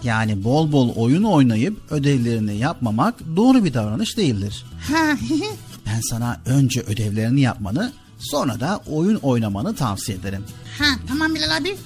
[0.04, 4.66] Yani bol bol oyun oynayıp ödevlerini yapmamak doğru bir davranış değildir.
[5.86, 10.44] Ben sana önce ödevlerini yapmanı, sonra da oyun oynamanı tavsiye ederim.
[10.80, 11.78] ha tamam Bilal abi.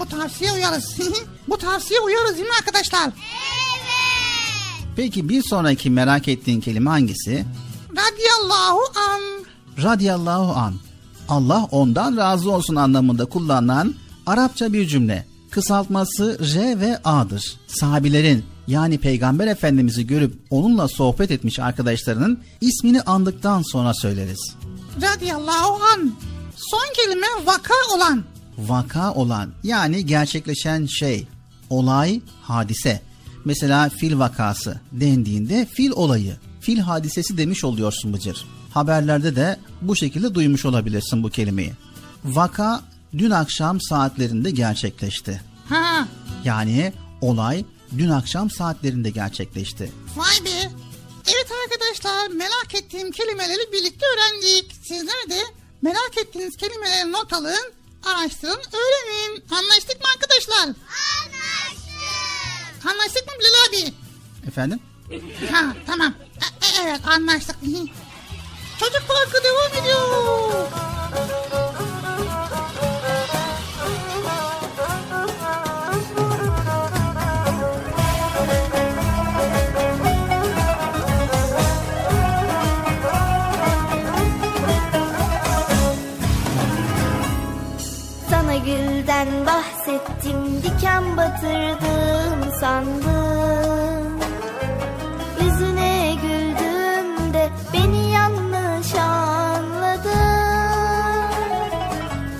[0.00, 0.96] Bu tavsiye uyarız.
[1.48, 3.10] Bu tavsiye uyarız değil mi arkadaşlar?
[4.96, 7.44] Peki bir sonraki merak ettiğin kelime hangisi?
[7.90, 8.80] Radiyallahu
[9.10, 9.20] an.
[9.82, 10.74] Radiyallahu an.
[11.28, 13.94] Allah ondan razı olsun anlamında kullanılan
[14.26, 15.26] Arapça bir cümle.
[15.50, 17.56] Kısaltması R ve A'dır.
[17.66, 24.54] Sahabilerin yani Peygamber Efendimiz'i görüp onunla sohbet etmiş arkadaşlarının ismini andıktan sonra söyleriz.
[25.02, 26.12] Radiyallahu an.
[26.56, 28.24] Son kelime vaka olan.
[28.58, 31.26] Vaka olan yani gerçekleşen şey,
[31.70, 33.00] olay, hadise.
[33.44, 38.44] Mesela fil vakası dendiğinde fil olayı, fil hadisesi demiş oluyorsun Bıcır.
[38.70, 41.72] Haberlerde de bu şekilde duymuş olabilirsin bu kelimeyi.
[42.24, 42.80] Vaka
[43.18, 45.40] dün akşam saatlerinde gerçekleşti.
[45.68, 46.08] Ha.
[46.44, 47.64] Yani olay
[47.98, 49.92] dün akşam saatlerinde gerçekleşti.
[50.16, 50.70] Vay be.
[51.26, 54.72] Evet arkadaşlar merak ettiğim kelimeleri birlikte öğrendik.
[54.82, 55.38] Sizler de
[55.82, 57.72] merak ettiğiniz kelimeleri not alın,
[58.04, 59.44] araştırın, öğrenin.
[59.50, 60.62] Anlaştık mı arkadaşlar?
[60.62, 60.84] Anlaştık.
[62.90, 63.94] Anlaştık mı Bilal abi?
[64.48, 64.80] Efendim?
[65.52, 66.14] Ha tamam.
[66.62, 67.56] E- e- evet anlaştık.
[68.80, 70.66] Çocuk parkı devam ediyor.
[89.14, 94.20] Gülden bahsettim diken batırdım sandım.
[95.40, 100.10] Yüzüne güldüm de beni yanlış anladın.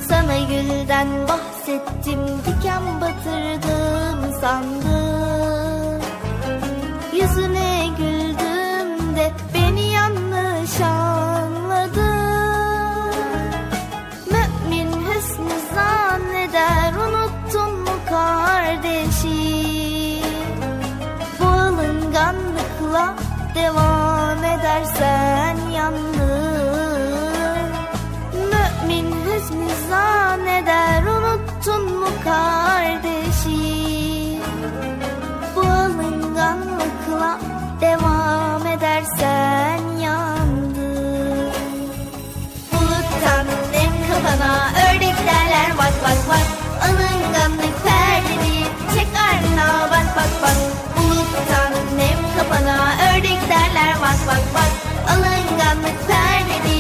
[0.08, 5.03] Sana gülden bahsettim diken batırdım sandım
[22.94, 23.14] alınganlıkla
[23.54, 26.04] devam edersen yandın
[28.32, 33.58] Mümin hüsnü zanneder unuttun mu kardeşi?
[35.56, 37.38] Bu alınganlıkla
[37.80, 41.52] devam edersen yandın
[42.72, 46.46] Buluttan nem kafana ördek derler bak bak bak.
[46.84, 48.64] Alınganlık perdeni
[48.94, 50.83] çek ardına bak bak bak
[52.38, 52.76] kafana
[53.08, 54.70] ördek derler bak bak bak.
[55.12, 56.73] Alınganlık perdeni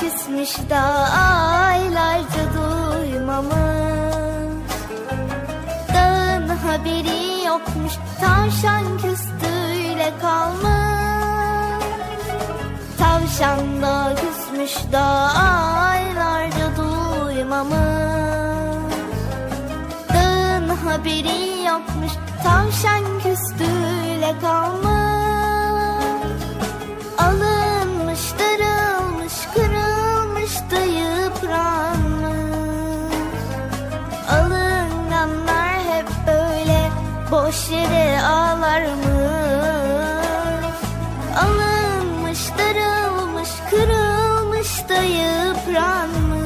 [0.00, 0.82] küsmüş da
[1.68, 3.56] aylarca duymamış
[5.94, 10.76] Dağın haberi yokmuş tavşan küstüyle kalmış.
[12.98, 15.04] Tavşan da küsmüş da
[15.92, 17.76] aylarca duymamış
[20.14, 22.12] Dağın haberi yokmuş
[22.44, 25.05] tavşan küstüyle kalmış
[37.30, 39.06] boş yere ağlarmış.
[41.42, 46.36] Alınmış, darılmış, kırılmış da yıpranmış.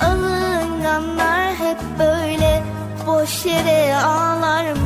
[0.00, 2.62] Alınganlar hep böyle
[3.06, 4.76] boş yere ağlarmış.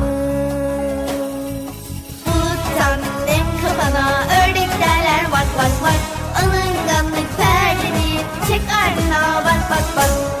[2.25, 6.01] Buluttan nem kafana ördek derler vak vak vak
[6.41, 10.40] Alınganlık perdeni çek ardına bak bak bak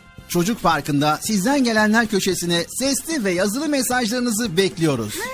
[0.33, 5.15] Çocuk Parkı'nda sizden gelenler köşesine sesli ve yazılı mesajlarınızı bekliyoruz.
[5.15, 5.27] Ha,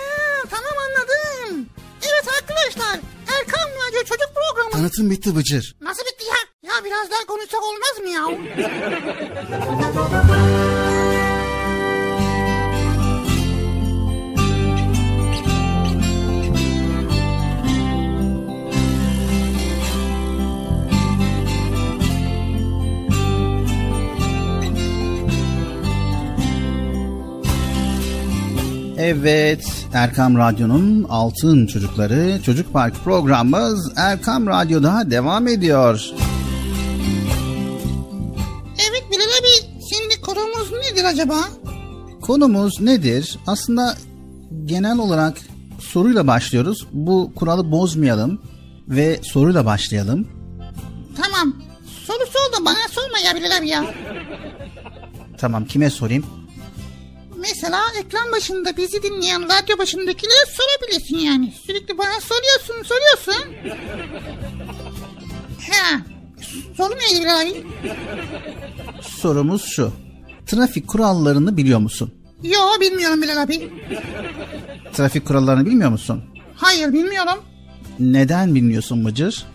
[0.50, 1.66] tamam anladım.
[2.02, 3.00] Evet arkadaşlar
[3.38, 4.72] Erkan Radyo Çocuk Programı.
[4.72, 5.76] Tanıtım bitti Bıcır.
[5.82, 6.70] Nasıl bitti ya?
[6.72, 8.28] Ya biraz daha konuşsak olmaz mı ya?
[28.98, 36.06] Evet, Erkam Radyo'nun Altın Çocukları Çocuk Park programımız Erkam Radyo'da devam ediyor.
[38.74, 41.36] Evet Bilal abi şimdi konumuz nedir acaba?
[42.22, 43.40] Konumuz nedir?
[43.48, 43.96] Aslında
[44.66, 45.38] genel olarak
[45.80, 46.88] soruyla başlıyoruz.
[46.92, 48.42] Bu kuralı bozmayalım
[48.88, 50.28] ve soruyla başlayalım.
[51.22, 51.56] Tamam.
[52.06, 53.86] Sorusu oldu bana sorma ya Bilal abi ya.
[55.38, 56.26] Tamam kime sorayım?
[57.50, 61.54] Mesela ekran başında bizi dinleyen radyo başındakilere sorabilirsin yani.
[61.66, 63.54] Sürekli bana soruyorsun soruyorsun.
[65.72, 66.00] Ha.
[66.78, 67.64] Soru neydi abi?
[69.02, 69.92] Sorumuz şu.
[70.46, 72.14] Trafik kurallarını biliyor musun?
[72.44, 73.70] Yo bilmiyorum Bilal abi.
[74.94, 76.24] Trafik kurallarını bilmiyor musun?
[76.56, 77.44] Hayır bilmiyorum.
[78.00, 79.46] Neden bilmiyorsun Mıcır?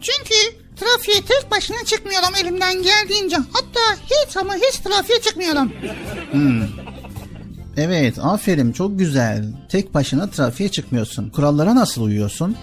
[0.00, 0.34] Çünkü
[0.76, 3.36] trafiğe tek başına çıkmıyorum elimden geldiğince.
[3.36, 5.72] Hatta hiç ama hiç trafiğe çıkmıyorum.
[7.76, 9.44] Evet aferin çok güzel.
[9.68, 11.30] Tek başına trafiğe çıkmıyorsun.
[11.30, 12.56] Kurallara nasıl uyuyorsun?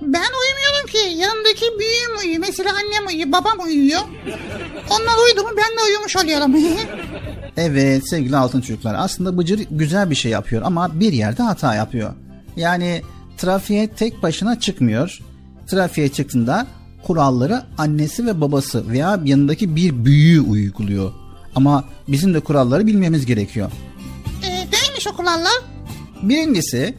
[0.00, 0.06] Ben
[0.42, 1.22] uyumuyorum ki.
[1.22, 2.40] Yanımdaki büyüğüm uyuyor.
[2.40, 4.00] Mesela annem uyuyor, babam uyuyor.
[4.90, 6.54] Onlar uyudu mu ben de uyumuş oluyorum.
[7.56, 12.14] Evet sevgili altın çocuklar aslında Bıcır güzel bir şey yapıyor ama bir yerde hata yapıyor.
[12.56, 13.02] Yani
[13.38, 15.18] trafiğe tek başına çıkmıyor.
[15.66, 16.66] Trafiğe çıktığında
[17.06, 21.12] kuralları annesi ve babası veya yanındaki bir büyüğü uyguluyor.
[21.54, 23.70] Ama bizim de kuralları bilmemiz gerekiyor.
[25.06, 25.62] O kurallar?
[26.22, 26.94] Birincisi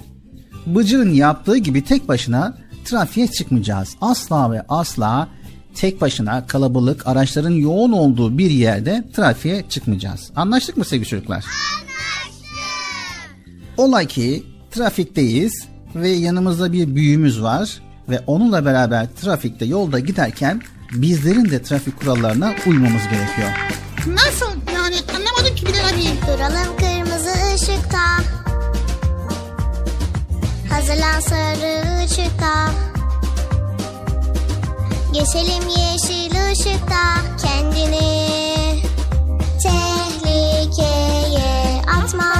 [0.65, 3.95] Bıcır'ın yaptığı gibi tek başına trafiğe çıkmayacağız.
[4.01, 5.27] Asla ve asla
[5.75, 10.31] tek başına kalabalık araçların yoğun olduğu bir yerde trafiğe çıkmayacağız.
[10.35, 11.45] Anlaştık mı sevgili çocuklar?
[13.77, 21.49] Olay ki trafikteyiz ve yanımızda bir büyüğümüz var ve onunla beraber trafikte yolda giderken bizlerin
[21.49, 23.49] de trafik kurallarına uymamız gerekiyor.
[24.07, 24.45] Nasıl?
[24.73, 26.27] Yani anlamadım ki Bilal abi.
[26.27, 26.77] Duralım
[30.85, 32.69] Hazırlan sarı ışıkta.
[35.13, 37.03] Geçelim yeşil ışıkta.
[37.41, 38.81] Kendini
[39.63, 42.33] tehlikeye atma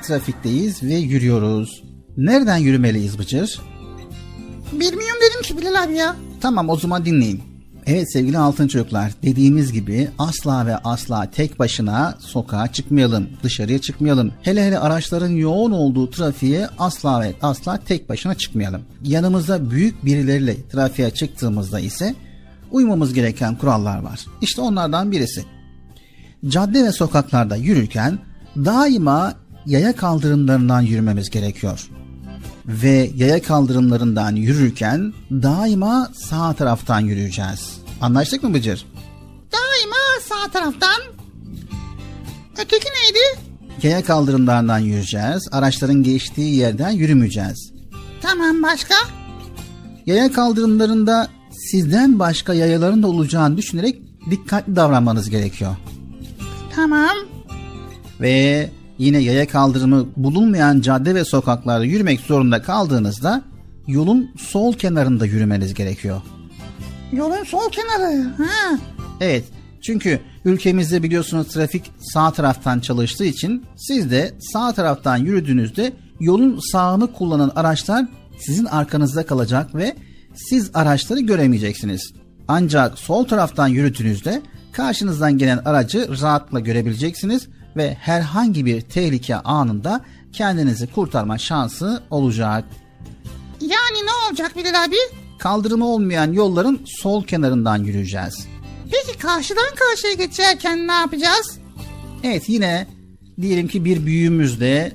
[0.00, 1.82] Trafikteyiz ve yürüyoruz.
[2.16, 3.60] Nereden yürümeliyiz Bıcır?
[4.72, 6.16] Bilmiyorum dedim ki Bilal abi ya.
[6.40, 7.42] Tamam o zaman dinleyin.
[7.86, 14.32] Evet sevgili altın çocuklar dediğimiz gibi asla ve asla tek başına sokağa çıkmayalım, dışarıya çıkmayalım.
[14.42, 18.82] Hele hele araçların yoğun olduğu trafiğe asla ve asla tek başına çıkmayalım.
[19.04, 22.14] Yanımızda büyük birileriyle trafiğe çıktığımızda ise
[22.70, 24.20] uymamız gereken kurallar var.
[24.40, 25.44] İşte onlardan birisi.
[26.48, 28.18] Cadde ve sokaklarda yürürken
[28.56, 29.34] daima
[29.66, 31.88] yaya kaldırımlarından yürümemiz gerekiyor.
[32.66, 37.78] ve yaya kaldırımlarından yürürken daima sağ taraftan yürüyeceğiz.
[38.00, 38.86] Anlaştık mı Bıcır?
[39.52, 39.96] Daima
[40.28, 41.02] sağ taraftan.
[42.52, 43.40] Öteki neydi?
[43.82, 45.48] Yaya kaldırımlarından yürüyeceğiz.
[45.52, 47.72] Araçların geçtiği yerden yürümeyeceğiz.
[48.22, 48.94] Tamam başka?
[50.06, 51.28] Yaya kaldırımlarında
[51.70, 55.76] sizden başka yayaların da olacağını düşünerek dikkatli davranmanız gerekiyor.
[56.74, 57.16] Tamam.
[58.20, 58.70] Ve
[59.02, 63.42] yine yaya kaldırımı bulunmayan cadde ve sokaklarda yürümek zorunda kaldığınızda
[63.86, 66.22] yolun sol kenarında yürümeniz gerekiyor.
[67.12, 68.22] Yolun sol kenarı.
[68.22, 68.78] Ha.
[69.20, 69.44] Evet
[69.82, 77.12] çünkü ülkemizde biliyorsunuz trafik sağ taraftan çalıştığı için siz de sağ taraftan yürüdüğünüzde yolun sağını
[77.12, 78.06] kullanan araçlar
[78.38, 79.96] sizin arkanızda kalacak ve
[80.34, 82.12] siz araçları göremeyeceksiniz.
[82.48, 84.42] Ancak sol taraftan yürüdüğünüzde
[84.72, 90.00] karşınızdan gelen aracı rahatla görebileceksiniz ve herhangi bir tehlike anında
[90.32, 92.64] kendinizi kurtarma şansı olacak.
[93.60, 94.96] Yani ne olacak Bilal abi?
[95.38, 98.46] Kaldırımı olmayan yolların sol kenarından yürüyeceğiz.
[98.90, 101.58] Peki karşıdan karşıya geçerken ne yapacağız?
[102.24, 102.86] Evet yine
[103.40, 104.92] diyelim ki bir büyüğümüzle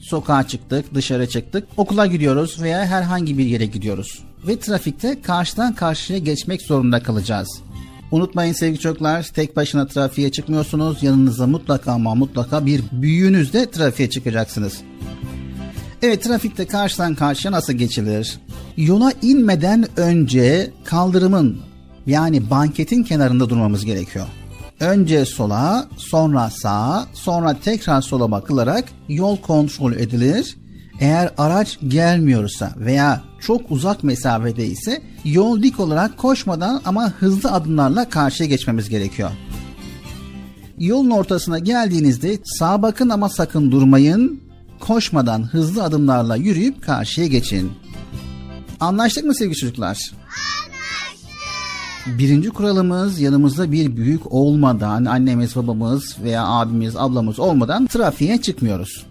[0.00, 4.24] sokağa çıktık, dışarı çıktık, okula gidiyoruz veya herhangi bir yere gidiyoruz.
[4.46, 7.60] Ve trafikte karşıdan karşıya geçmek zorunda kalacağız.
[8.12, 11.02] Unutmayın sevgili çocuklar, tek başına trafiğe çıkmıyorsunuz.
[11.02, 14.80] Yanınıza mutlaka ama mutlaka bir büyüğünüzle trafiğe çıkacaksınız.
[16.02, 18.38] Evet trafikte karşıdan karşıya nasıl geçilir?
[18.76, 21.60] Yola inmeden önce kaldırımın
[22.06, 24.26] yani banketin kenarında durmamız gerekiyor.
[24.80, 30.56] Önce sola, sonra sağa, sonra tekrar sola bakılarak yol kontrol edilir.
[31.00, 38.08] Eğer araç gelmiyorsa veya çok uzak mesafede ise yol dik olarak koşmadan ama hızlı adımlarla
[38.08, 39.30] karşıya geçmemiz gerekiyor.
[40.78, 44.40] Yolun ortasına geldiğinizde sağa bakın ama sakın durmayın.
[44.80, 47.72] Koşmadan hızlı adımlarla yürüyüp karşıya geçin.
[48.80, 50.12] Anlaştık mı sevgili çocuklar?
[52.06, 59.06] Birinci kuralımız yanımızda bir büyük olmadan annemiz babamız veya abimiz ablamız olmadan trafiğe çıkmıyoruz.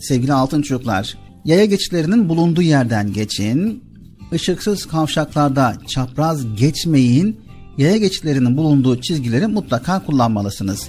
[0.00, 1.16] Sevgili altın çocuklar
[1.46, 3.84] yaya geçitlerinin bulunduğu yerden geçin.
[4.32, 7.40] Işıksız kavşaklarda çapraz geçmeyin.
[7.78, 10.88] Yaya geçitlerinin bulunduğu çizgileri mutlaka kullanmalısınız.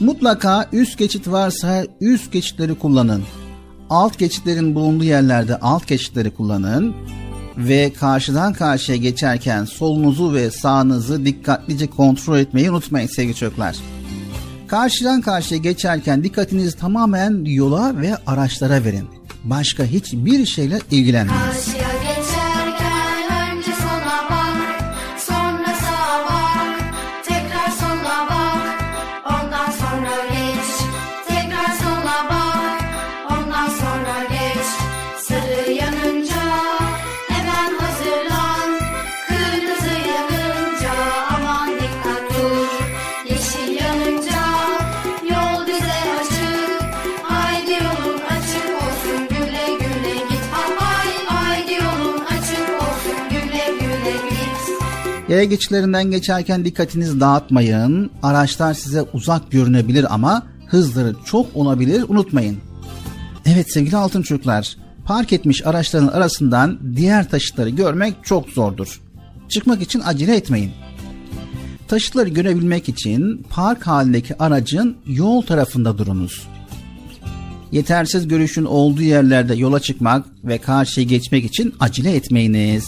[0.00, 3.22] Mutlaka üst geçit varsa üst geçitleri kullanın.
[3.90, 6.94] Alt geçitlerin bulunduğu yerlerde alt geçitleri kullanın
[7.56, 13.76] ve karşıdan karşıya geçerken solunuzu ve sağınızı dikkatlice kontrol etmeyi unutmayın sevgili çocuklar.
[14.66, 19.19] Karşıdan karşıya geçerken dikkatinizi tamamen yola ve araçlara verin.
[19.44, 21.40] Başka hiçbir şeyle ilgilenmeyin.
[21.40, 21.89] Karşıya
[55.30, 58.10] Yaya geçitlerinden geçerken dikkatinizi dağıtmayın.
[58.22, 62.56] Araçlar size uzak görünebilir ama hızları çok olabilir unutmayın.
[63.46, 69.00] Evet sevgili altın çocuklar, park etmiş araçların arasından diğer taşıtları görmek çok zordur.
[69.48, 70.70] Çıkmak için acele etmeyin.
[71.88, 76.46] Taşıtları görebilmek için park halindeki aracın yol tarafında durunuz.
[77.72, 82.84] Yetersiz görüşün olduğu yerlerde yola çıkmak ve karşıya geçmek için acele etmeyiniz.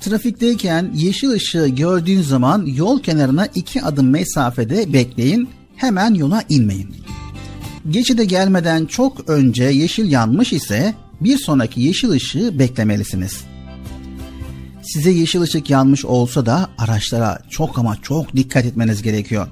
[0.00, 6.96] Trafikteyken yeşil ışığı gördüğün zaman yol kenarına iki adım mesafede bekleyin, hemen yola inmeyin.
[7.90, 13.44] Geçide gelmeden çok önce yeşil yanmış ise bir sonraki yeşil ışığı beklemelisiniz.
[14.82, 19.48] Size yeşil ışık yanmış olsa da araçlara çok ama çok dikkat etmeniz gerekiyor.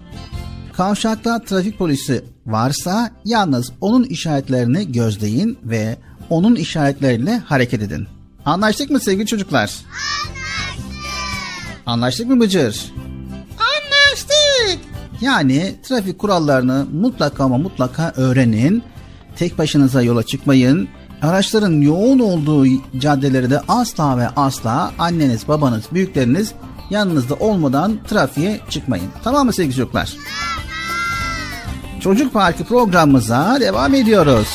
[0.73, 5.97] Kavşakta trafik polisi varsa yalnız onun işaretlerini gözleyin ve
[6.31, 8.07] onun işaretleriyle hareket edin.
[8.45, 9.61] Anlaştık mı sevgili çocuklar?
[9.61, 10.38] Anlaştık
[11.89, 12.93] mı Bıcır?
[13.59, 14.79] Anlaştık.
[15.21, 18.83] Yani trafik kurallarını mutlaka ama mutlaka öğrenin.
[19.37, 20.89] Tek başınıza yola çıkmayın.
[21.23, 22.67] Araçların yoğun olduğu
[22.99, 26.53] caddeleri de asla ve asla anneniz, babanız, büyükleriniz
[26.91, 29.09] yanınızda olmadan trafiğe çıkmayın.
[29.25, 30.17] Tamam mı sevgili çocuklar?
[32.01, 34.49] Çocuk Parkı programımıza devam ediyoruz.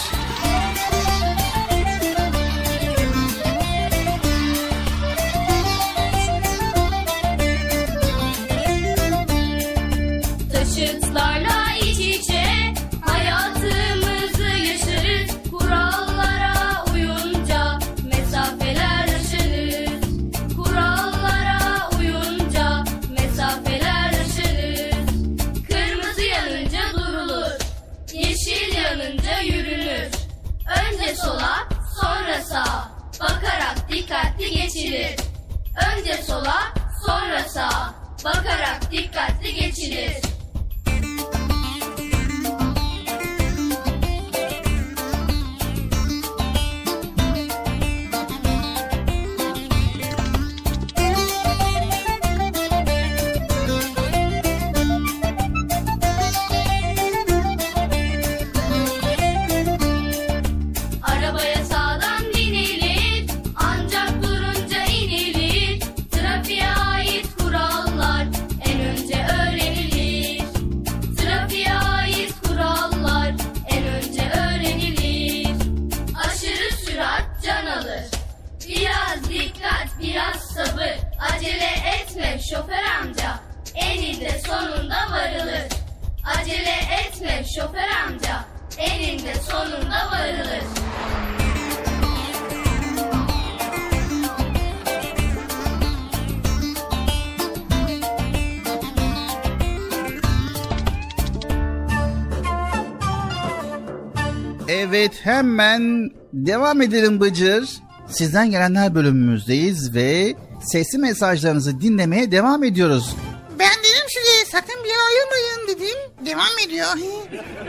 [106.33, 107.69] Devam edelim Bıcır.
[108.09, 110.33] Sizden gelenler bölümümüzdeyiz ve
[110.71, 113.15] sesli mesajlarınızı dinlemeye devam ediyoruz.
[113.59, 115.97] Ben dedim size sakın bir yere ayırmayın dedim.
[116.25, 116.87] Devam ediyor.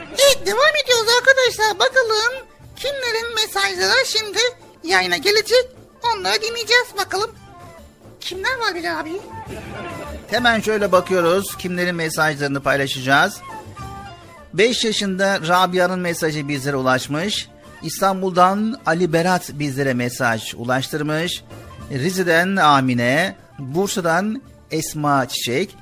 [0.09, 1.79] evet devam ediyoruz arkadaşlar.
[1.79, 2.47] Bakalım
[2.77, 4.39] kimlerin mesajları şimdi
[4.85, 5.67] yayına gelecek.
[6.03, 7.31] Onları dinleyeceğiz bakalım.
[8.21, 9.13] Kimler var Bilal abi?
[10.31, 13.41] Hemen şöyle bakıyoruz kimlerin mesajlarını paylaşacağız.
[14.55, 17.49] 5 yaşında Rabia'nın mesajı bizlere ulaşmış.
[17.83, 21.45] İstanbul'dan Ali Berat bizlere mesaj ulaştırmış.
[21.91, 25.77] Rize'den Amine, Bursa'dan Esma Çiçek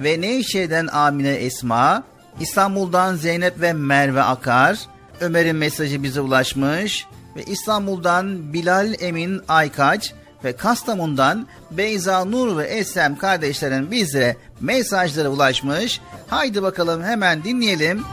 [0.00, 2.02] ve Nevşehir'den Amine Esma,
[2.40, 4.78] İstanbul'dan Zeynep ve Merve Akar,
[5.20, 7.06] Ömer'in mesajı bize ulaşmış
[7.36, 10.12] ve İstanbul'dan Bilal Emin Aykaç
[10.44, 16.00] ve Kastamonu'dan Beyza Nur ve Eslem kardeşlerin bizlere mesajları ulaşmış.
[16.28, 18.04] Haydi bakalım hemen dinleyelim.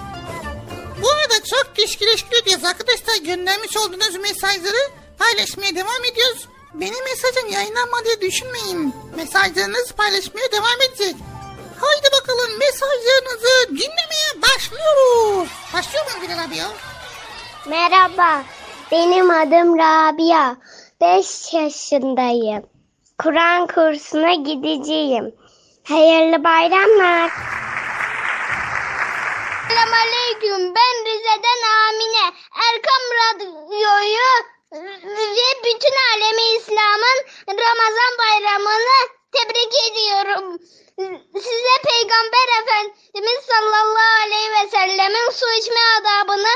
[1.50, 3.16] Çok teşekkür ediyoruz arkadaşlar.
[3.26, 6.48] Göndermiş olduğunuz mesajları paylaşmaya devam ediyoruz.
[6.74, 8.94] Benim mesajım yayınlanmadığı düşünmeyin.
[9.16, 11.16] Mesajlarınız paylaşmaya devam edecek.
[11.82, 15.50] Haydi bakalım mesajlarınızı dinlemeye başlıyoruz.
[15.74, 16.68] Başlıyor muyum Bilal abi ya?
[17.68, 18.44] Merhaba,
[18.92, 20.56] benim adım Rabia.
[21.02, 22.64] 5 yaşındayım.
[23.20, 25.36] Kur'an kursuna gideceğim.
[25.84, 27.32] Hayırlı bayramlar.
[29.70, 30.76] Selamünaleyküm.
[30.76, 32.26] Ben Rize'den Amine.
[32.66, 34.30] Erkam Radyo'yu
[35.16, 40.60] ve bütün alemi İslam'ın Ramazan bayramını tebrik ediyorum.
[40.98, 46.48] Size Peygamber Efendimiz sallallahu aleyhi ve sellemin su içme adabını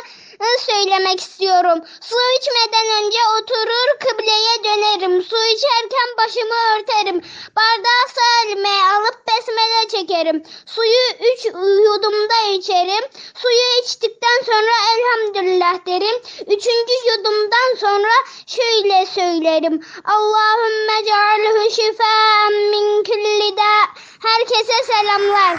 [0.60, 1.80] söylemek istiyorum.
[2.02, 5.24] Su içmeden önce oturur kıbleye dönerim.
[5.24, 7.22] Su içerken başımı örterim.
[7.56, 10.44] Bardağı sağ elime alıp besmele çekerim.
[10.66, 11.46] Suyu üç
[11.86, 13.06] yudumda içerim.
[13.36, 16.22] Suyu içtikten sonra elhamdülillah derim.
[16.42, 18.14] Üçüncü yudumdan sonra
[18.48, 19.86] şöyle söylerim.
[20.04, 24.00] Allahümme cealhu şifaen min külli da.
[24.24, 25.58] Herkese selamlar.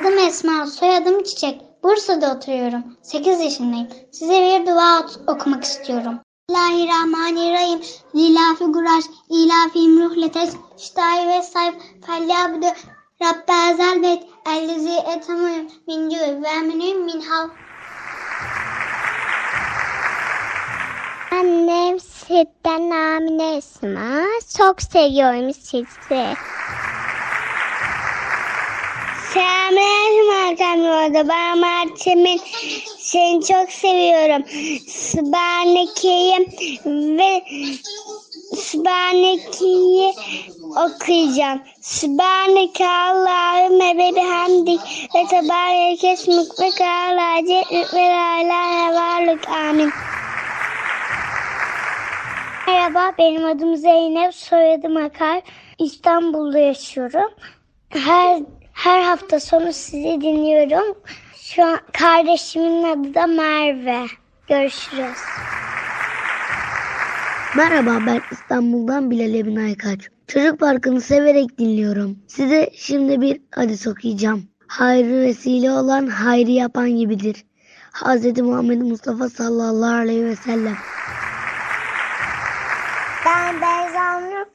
[0.00, 1.60] Adım Esma, soyadım Çiçek.
[1.82, 2.82] Bursa'da oturuyorum.
[3.02, 3.88] 8 yaşındayım.
[4.12, 6.20] Size bir dua okumak istiyorum.
[6.48, 7.80] Bismillahirrahmanirrahim.
[8.14, 11.74] Lilafi guraş, ilafim ruhletes, şitayi ve sayf,
[12.06, 12.66] felyabdu,
[13.22, 17.48] Rabbe ezel beyt, ellezi etamuyum, min cüv ve eminuyum min hav.
[21.32, 24.24] Annem sizden Amine Esma.
[24.58, 26.36] Çok seviyorum sizi.
[29.32, 31.28] Selamünaleyküm Hakan orada.
[31.28, 32.40] Ben Mert'imin
[32.98, 34.44] seni çok seviyorum.
[34.88, 36.48] Sübhaneke'yi
[37.18, 37.44] ve
[38.56, 40.14] Sübhaneke'yi
[40.70, 41.62] okuyacağım.
[41.80, 44.80] Sübhaneke Allahümme ve bihamdik
[45.14, 47.62] ve tebareke esmik ve kâlâ ve
[47.94, 49.48] lâ ilâhe varlık.
[49.48, 49.90] Amin.
[52.66, 55.42] Merhaba benim adım Zeynep, soyadım Akar.
[55.78, 57.30] İstanbul'da yaşıyorum.
[57.88, 60.98] Her her hafta sonu sizi dinliyorum.
[61.36, 64.06] Şu an kardeşimin adı da Merve.
[64.48, 65.18] Görüşürüz.
[67.56, 70.00] Merhaba ben İstanbul'dan Bilal Emin Aykaç.
[70.26, 72.18] Çocuk Parkı'nı severek dinliyorum.
[72.26, 74.42] Size şimdi bir hadis okuyacağım.
[74.66, 77.44] Hayrı vesile olan hayrı yapan gibidir.
[77.92, 78.40] Hz.
[78.40, 80.76] Muhammed Mustafa sallallahu aleyhi ve sellem.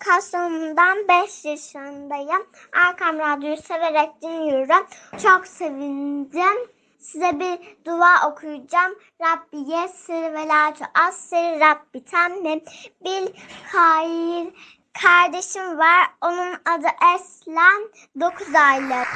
[0.06, 2.48] Kastamonu'dan 5 yaşındayım.
[2.88, 4.88] Arkam Radyo'yu severek dinliyorum.
[5.24, 6.70] Çok sevindim.
[7.00, 8.96] size bir dua okuyacağım.
[9.22, 12.62] Rabbi yessir ve la tuassir Rabbi temmim
[13.06, 13.28] bil
[13.72, 14.54] hayır.
[15.02, 16.08] Kardeşim var.
[16.22, 17.90] Onun adı Eslen.
[18.20, 19.08] 9 aylık.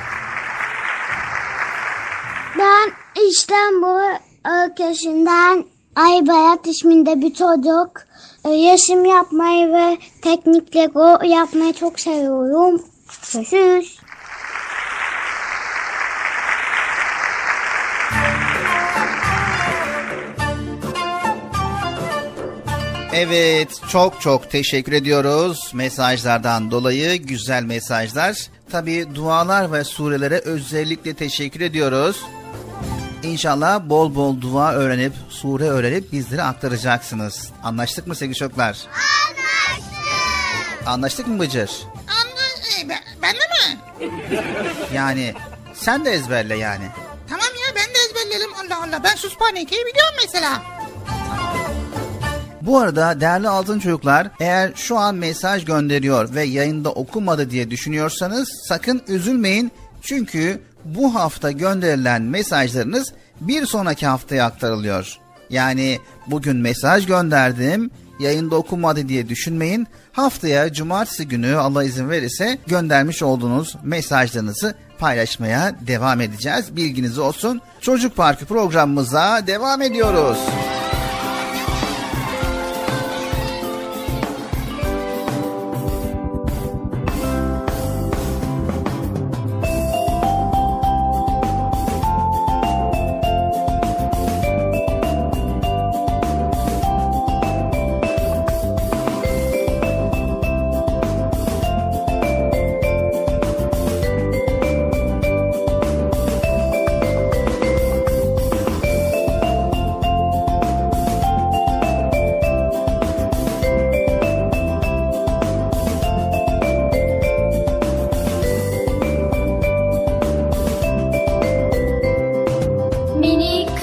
[2.58, 2.92] Ben
[3.28, 4.20] İstanbul
[5.96, 7.92] ülkesinden Aybayat isminde bir çocuk.
[8.46, 12.82] Ee, Resim yapmayı ve teknik Lego yapmayı çok seviyorum.
[13.34, 14.00] Görüşürüz.
[23.14, 28.38] Evet çok çok teşekkür ediyoruz mesajlardan dolayı güzel mesajlar.
[28.72, 32.22] Tabi dualar ve surelere özellikle teşekkür ediyoruz.
[33.26, 37.50] İnşallah bol bol dua öğrenip sure öğrenip bizlere aktaracaksınız.
[37.64, 38.78] Anlaştık mı sevgili çocuklar?
[39.28, 40.88] Anlaştık.
[40.88, 41.72] Anlaştık mı Bıcır?
[42.08, 43.82] Anla, e, ben, ben de mi?
[44.94, 45.34] Yani
[45.74, 46.86] sen de ezberle yani.
[47.30, 49.04] Tamam ya ben de ezberlerim Allah Allah.
[49.04, 50.62] Ben Suspaneke'yi biliyorum mesela.
[52.62, 58.50] Bu arada değerli altın çocuklar eğer şu an mesaj gönderiyor ve yayında okumadı diye düşünüyorsanız
[58.68, 59.72] sakın üzülmeyin.
[60.02, 65.18] Çünkü bu hafta gönderilen mesajlarınız bir sonraki haftaya aktarılıyor.
[65.50, 69.88] Yani bugün mesaj gönderdim yayında okumadı diye düşünmeyin.
[70.12, 76.76] Haftaya cumartesi günü Allah izin verirse göndermiş olduğunuz mesajlarınızı paylaşmaya devam edeceğiz.
[76.76, 77.62] Bilginiz olsun.
[77.82, 80.38] Çocuk Parkı programımıza devam ediyoruz.
[80.38, 80.75] Minik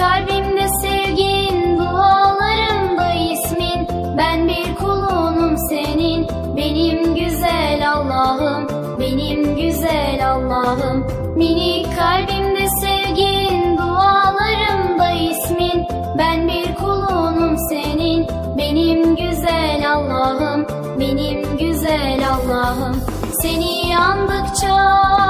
[0.03, 3.89] kalbimde sevgin, dualarımda ismin.
[4.19, 6.27] Ben bir kulunum senin,
[6.57, 8.69] benim güzel Allah'ım,
[9.01, 11.07] benim güzel Allah'ım.
[11.37, 15.87] Minik kalbimde sevgin, dualarımda ismin.
[16.19, 18.27] Ben bir kulunum senin,
[18.59, 20.67] benim güzel Allah'ım,
[21.01, 22.97] benim güzel Allah'ım.
[23.43, 25.22] Seni andıkça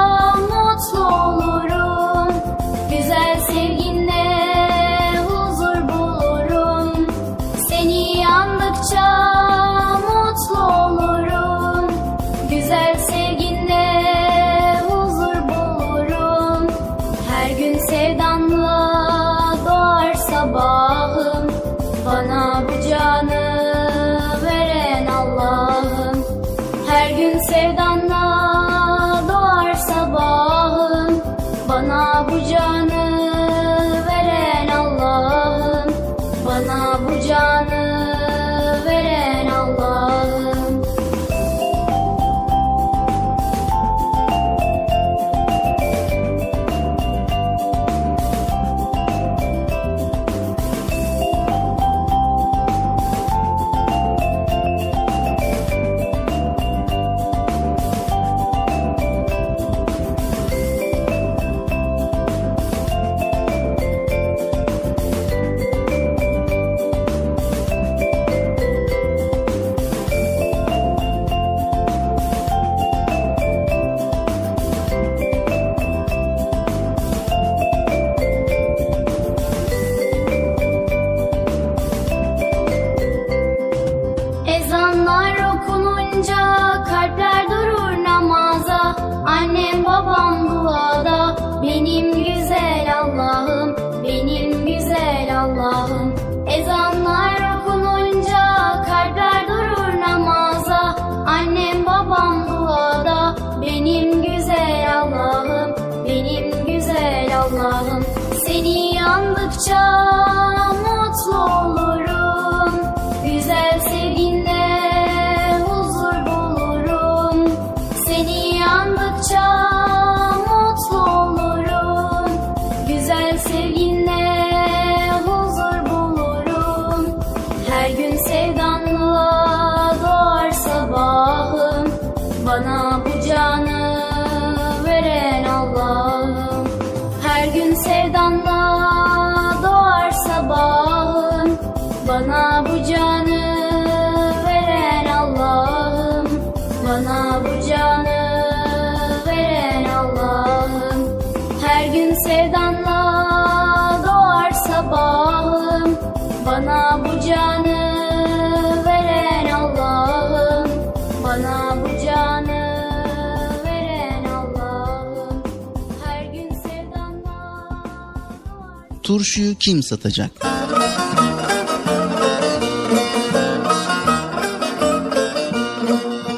[169.13, 170.31] turşuyu kim satacak?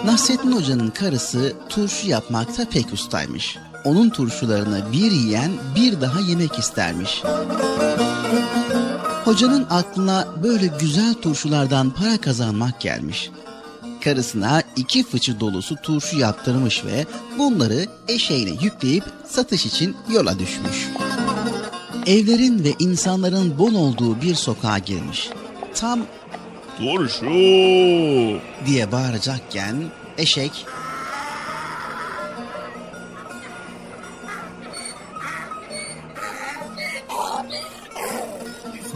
[0.05, 3.57] Nasrettin Hoca'nın karısı turşu yapmakta pek ustaymış.
[3.85, 7.23] Onun turşularını bir yiyen bir daha yemek istermiş.
[9.25, 13.31] Hocanın aklına böyle güzel turşulardan para kazanmak gelmiş.
[14.03, 17.05] Karısına iki fıçı dolusu turşu yaptırmış ve
[17.37, 21.04] bunları eşeğine yükleyip satış için yola düşmüş.
[22.05, 25.29] Evlerin ve insanların bol olduğu bir sokağa girmiş.
[25.75, 25.99] Tam
[26.77, 27.25] Turşu!
[28.65, 29.75] diye bağıracakken
[30.17, 30.65] eşek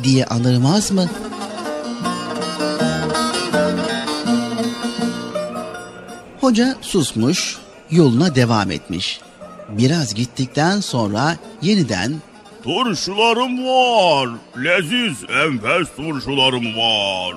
[0.04, 1.10] diye anırmaz mı?
[6.42, 7.58] Hoca susmuş,
[7.92, 9.22] yoluna devam etmiş.
[9.70, 12.22] Biraz gittikten sonra yeniden
[12.70, 14.30] Turşularım var.
[14.58, 17.36] Leziz enfes turşularım var.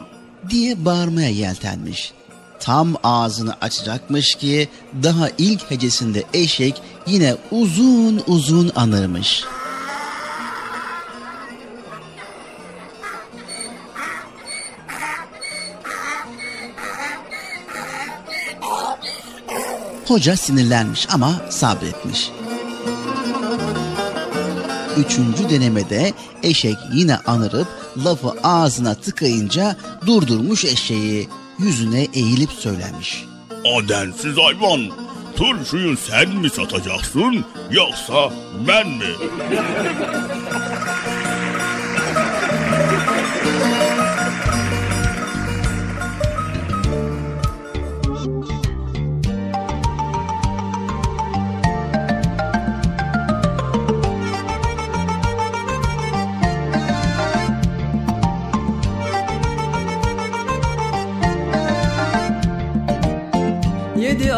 [0.51, 2.13] diye bağırmaya yeltenmiş.
[2.61, 4.69] Tam ağzını açacakmış ki
[5.03, 9.45] daha ilk hecesinde eşek yine uzun uzun anırmış.
[20.09, 22.31] Hoca sinirlenmiş ama sabretmiş.
[24.97, 26.13] Üçüncü denemede
[26.43, 27.67] eşek yine anırıp
[28.05, 31.29] lafı ağzına tıkayınca durdurmuş eşeği.
[31.59, 33.25] Yüzüne eğilip söylemiş.
[33.77, 34.81] Adensiz hayvan.
[35.37, 38.33] Turşuyu sen mi satacaksın yoksa
[38.69, 39.05] ben mi?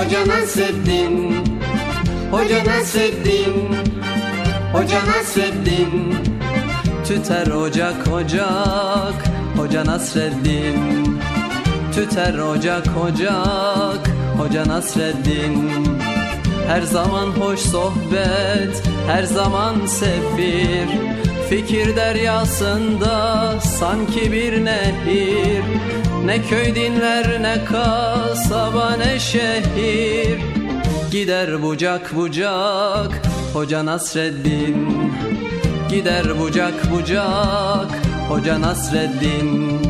[0.00, 1.44] Hoca Nasreddin
[2.30, 3.56] Hoca Nasreddin
[4.72, 6.14] Hoca Nasreddin
[7.04, 9.18] Tüter ocak ocak
[9.56, 11.20] Hoca Nasreddin.
[11.94, 15.72] Tüter ocak ocak Hoca Nasreddin.
[16.68, 21.19] Her zaman hoş sohbet Her zaman sefir
[21.50, 25.62] Fikir deryasında sanki bir nehir.
[26.24, 30.40] Ne köy dinler ne kasaba ne şehir.
[31.10, 33.22] Gider bucak bucak
[33.52, 35.12] Hoca Nasreddin.
[35.90, 37.98] Gider bucak bucak
[38.28, 39.89] Hoca Nasreddin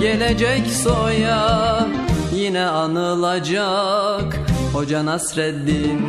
[0.00, 1.86] gelecek soya
[2.34, 4.38] Yine anılacak.
[4.72, 6.00] Hoca Nasreddin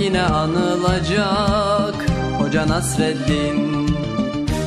[0.00, 1.94] Yine anılacak.
[2.38, 3.88] Hoca Nasreddin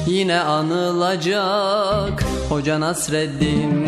[0.08, 2.24] Yine anılacak.
[2.50, 3.88] Hoca Nasreddin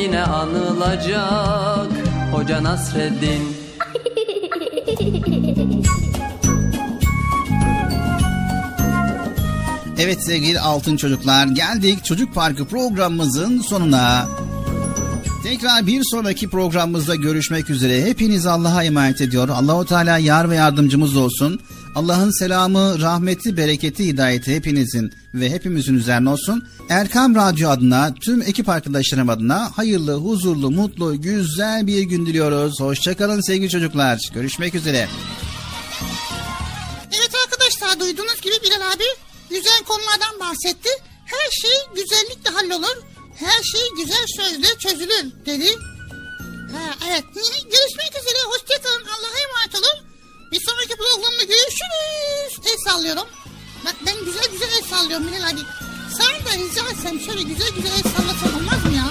[0.00, 1.90] Yine anılacak.
[2.32, 3.56] Hoca Nasreddin
[9.98, 14.28] Evet sevgili altın çocuklar geldik Çocuk Parkı programımızın sonuna.
[15.42, 18.04] Tekrar bir sonraki programımızda görüşmek üzere.
[18.04, 19.48] Hepiniz Allah'a emanet ediyor.
[19.48, 21.60] Allahu Teala yar ve yardımcımız olsun.
[21.94, 26.68] Allah'ın selamı, rahmeti, bereketi, hidayeti hepinizin ve hepimizin üzerine olsun.
[26.88, 32.80] Erkam Radyo adına, tüm ekip arkadaşlarım adına hayırlı, huzurlu, mutlu, güzel bir gün diliyoruz.
[32.80, 34.20] Hoşçakalın sevgili çocuklar.
[34.34, 35.08] Görüşmek üzere.
[37.12, 40.88] Evet arkadaşlar duyduğunuz gibi Bilal abi güzel konulardan bahsetti.
[41.26, 42.96] Her şey güzellikle hallolur.
[43.38, 45.78] Her şey güzel sözle çözülür dedi.
[46.72, 47.24] Ha, evet
[47.72, 50.06] görüşmek üzere hoşçakalın Allah'a emanet olun.
[50.52, 52.66] Bir sonraki programda görüşürüz.
[52.66, 53.26] El sallıyorum.
[53.84, 55.60] Bak ben güzel güzel el sallıyorum Bilal abi.
[56.18, 59.10] Sana da rica etsem şöyle güzel güzel el sallasan olmaz mı ya?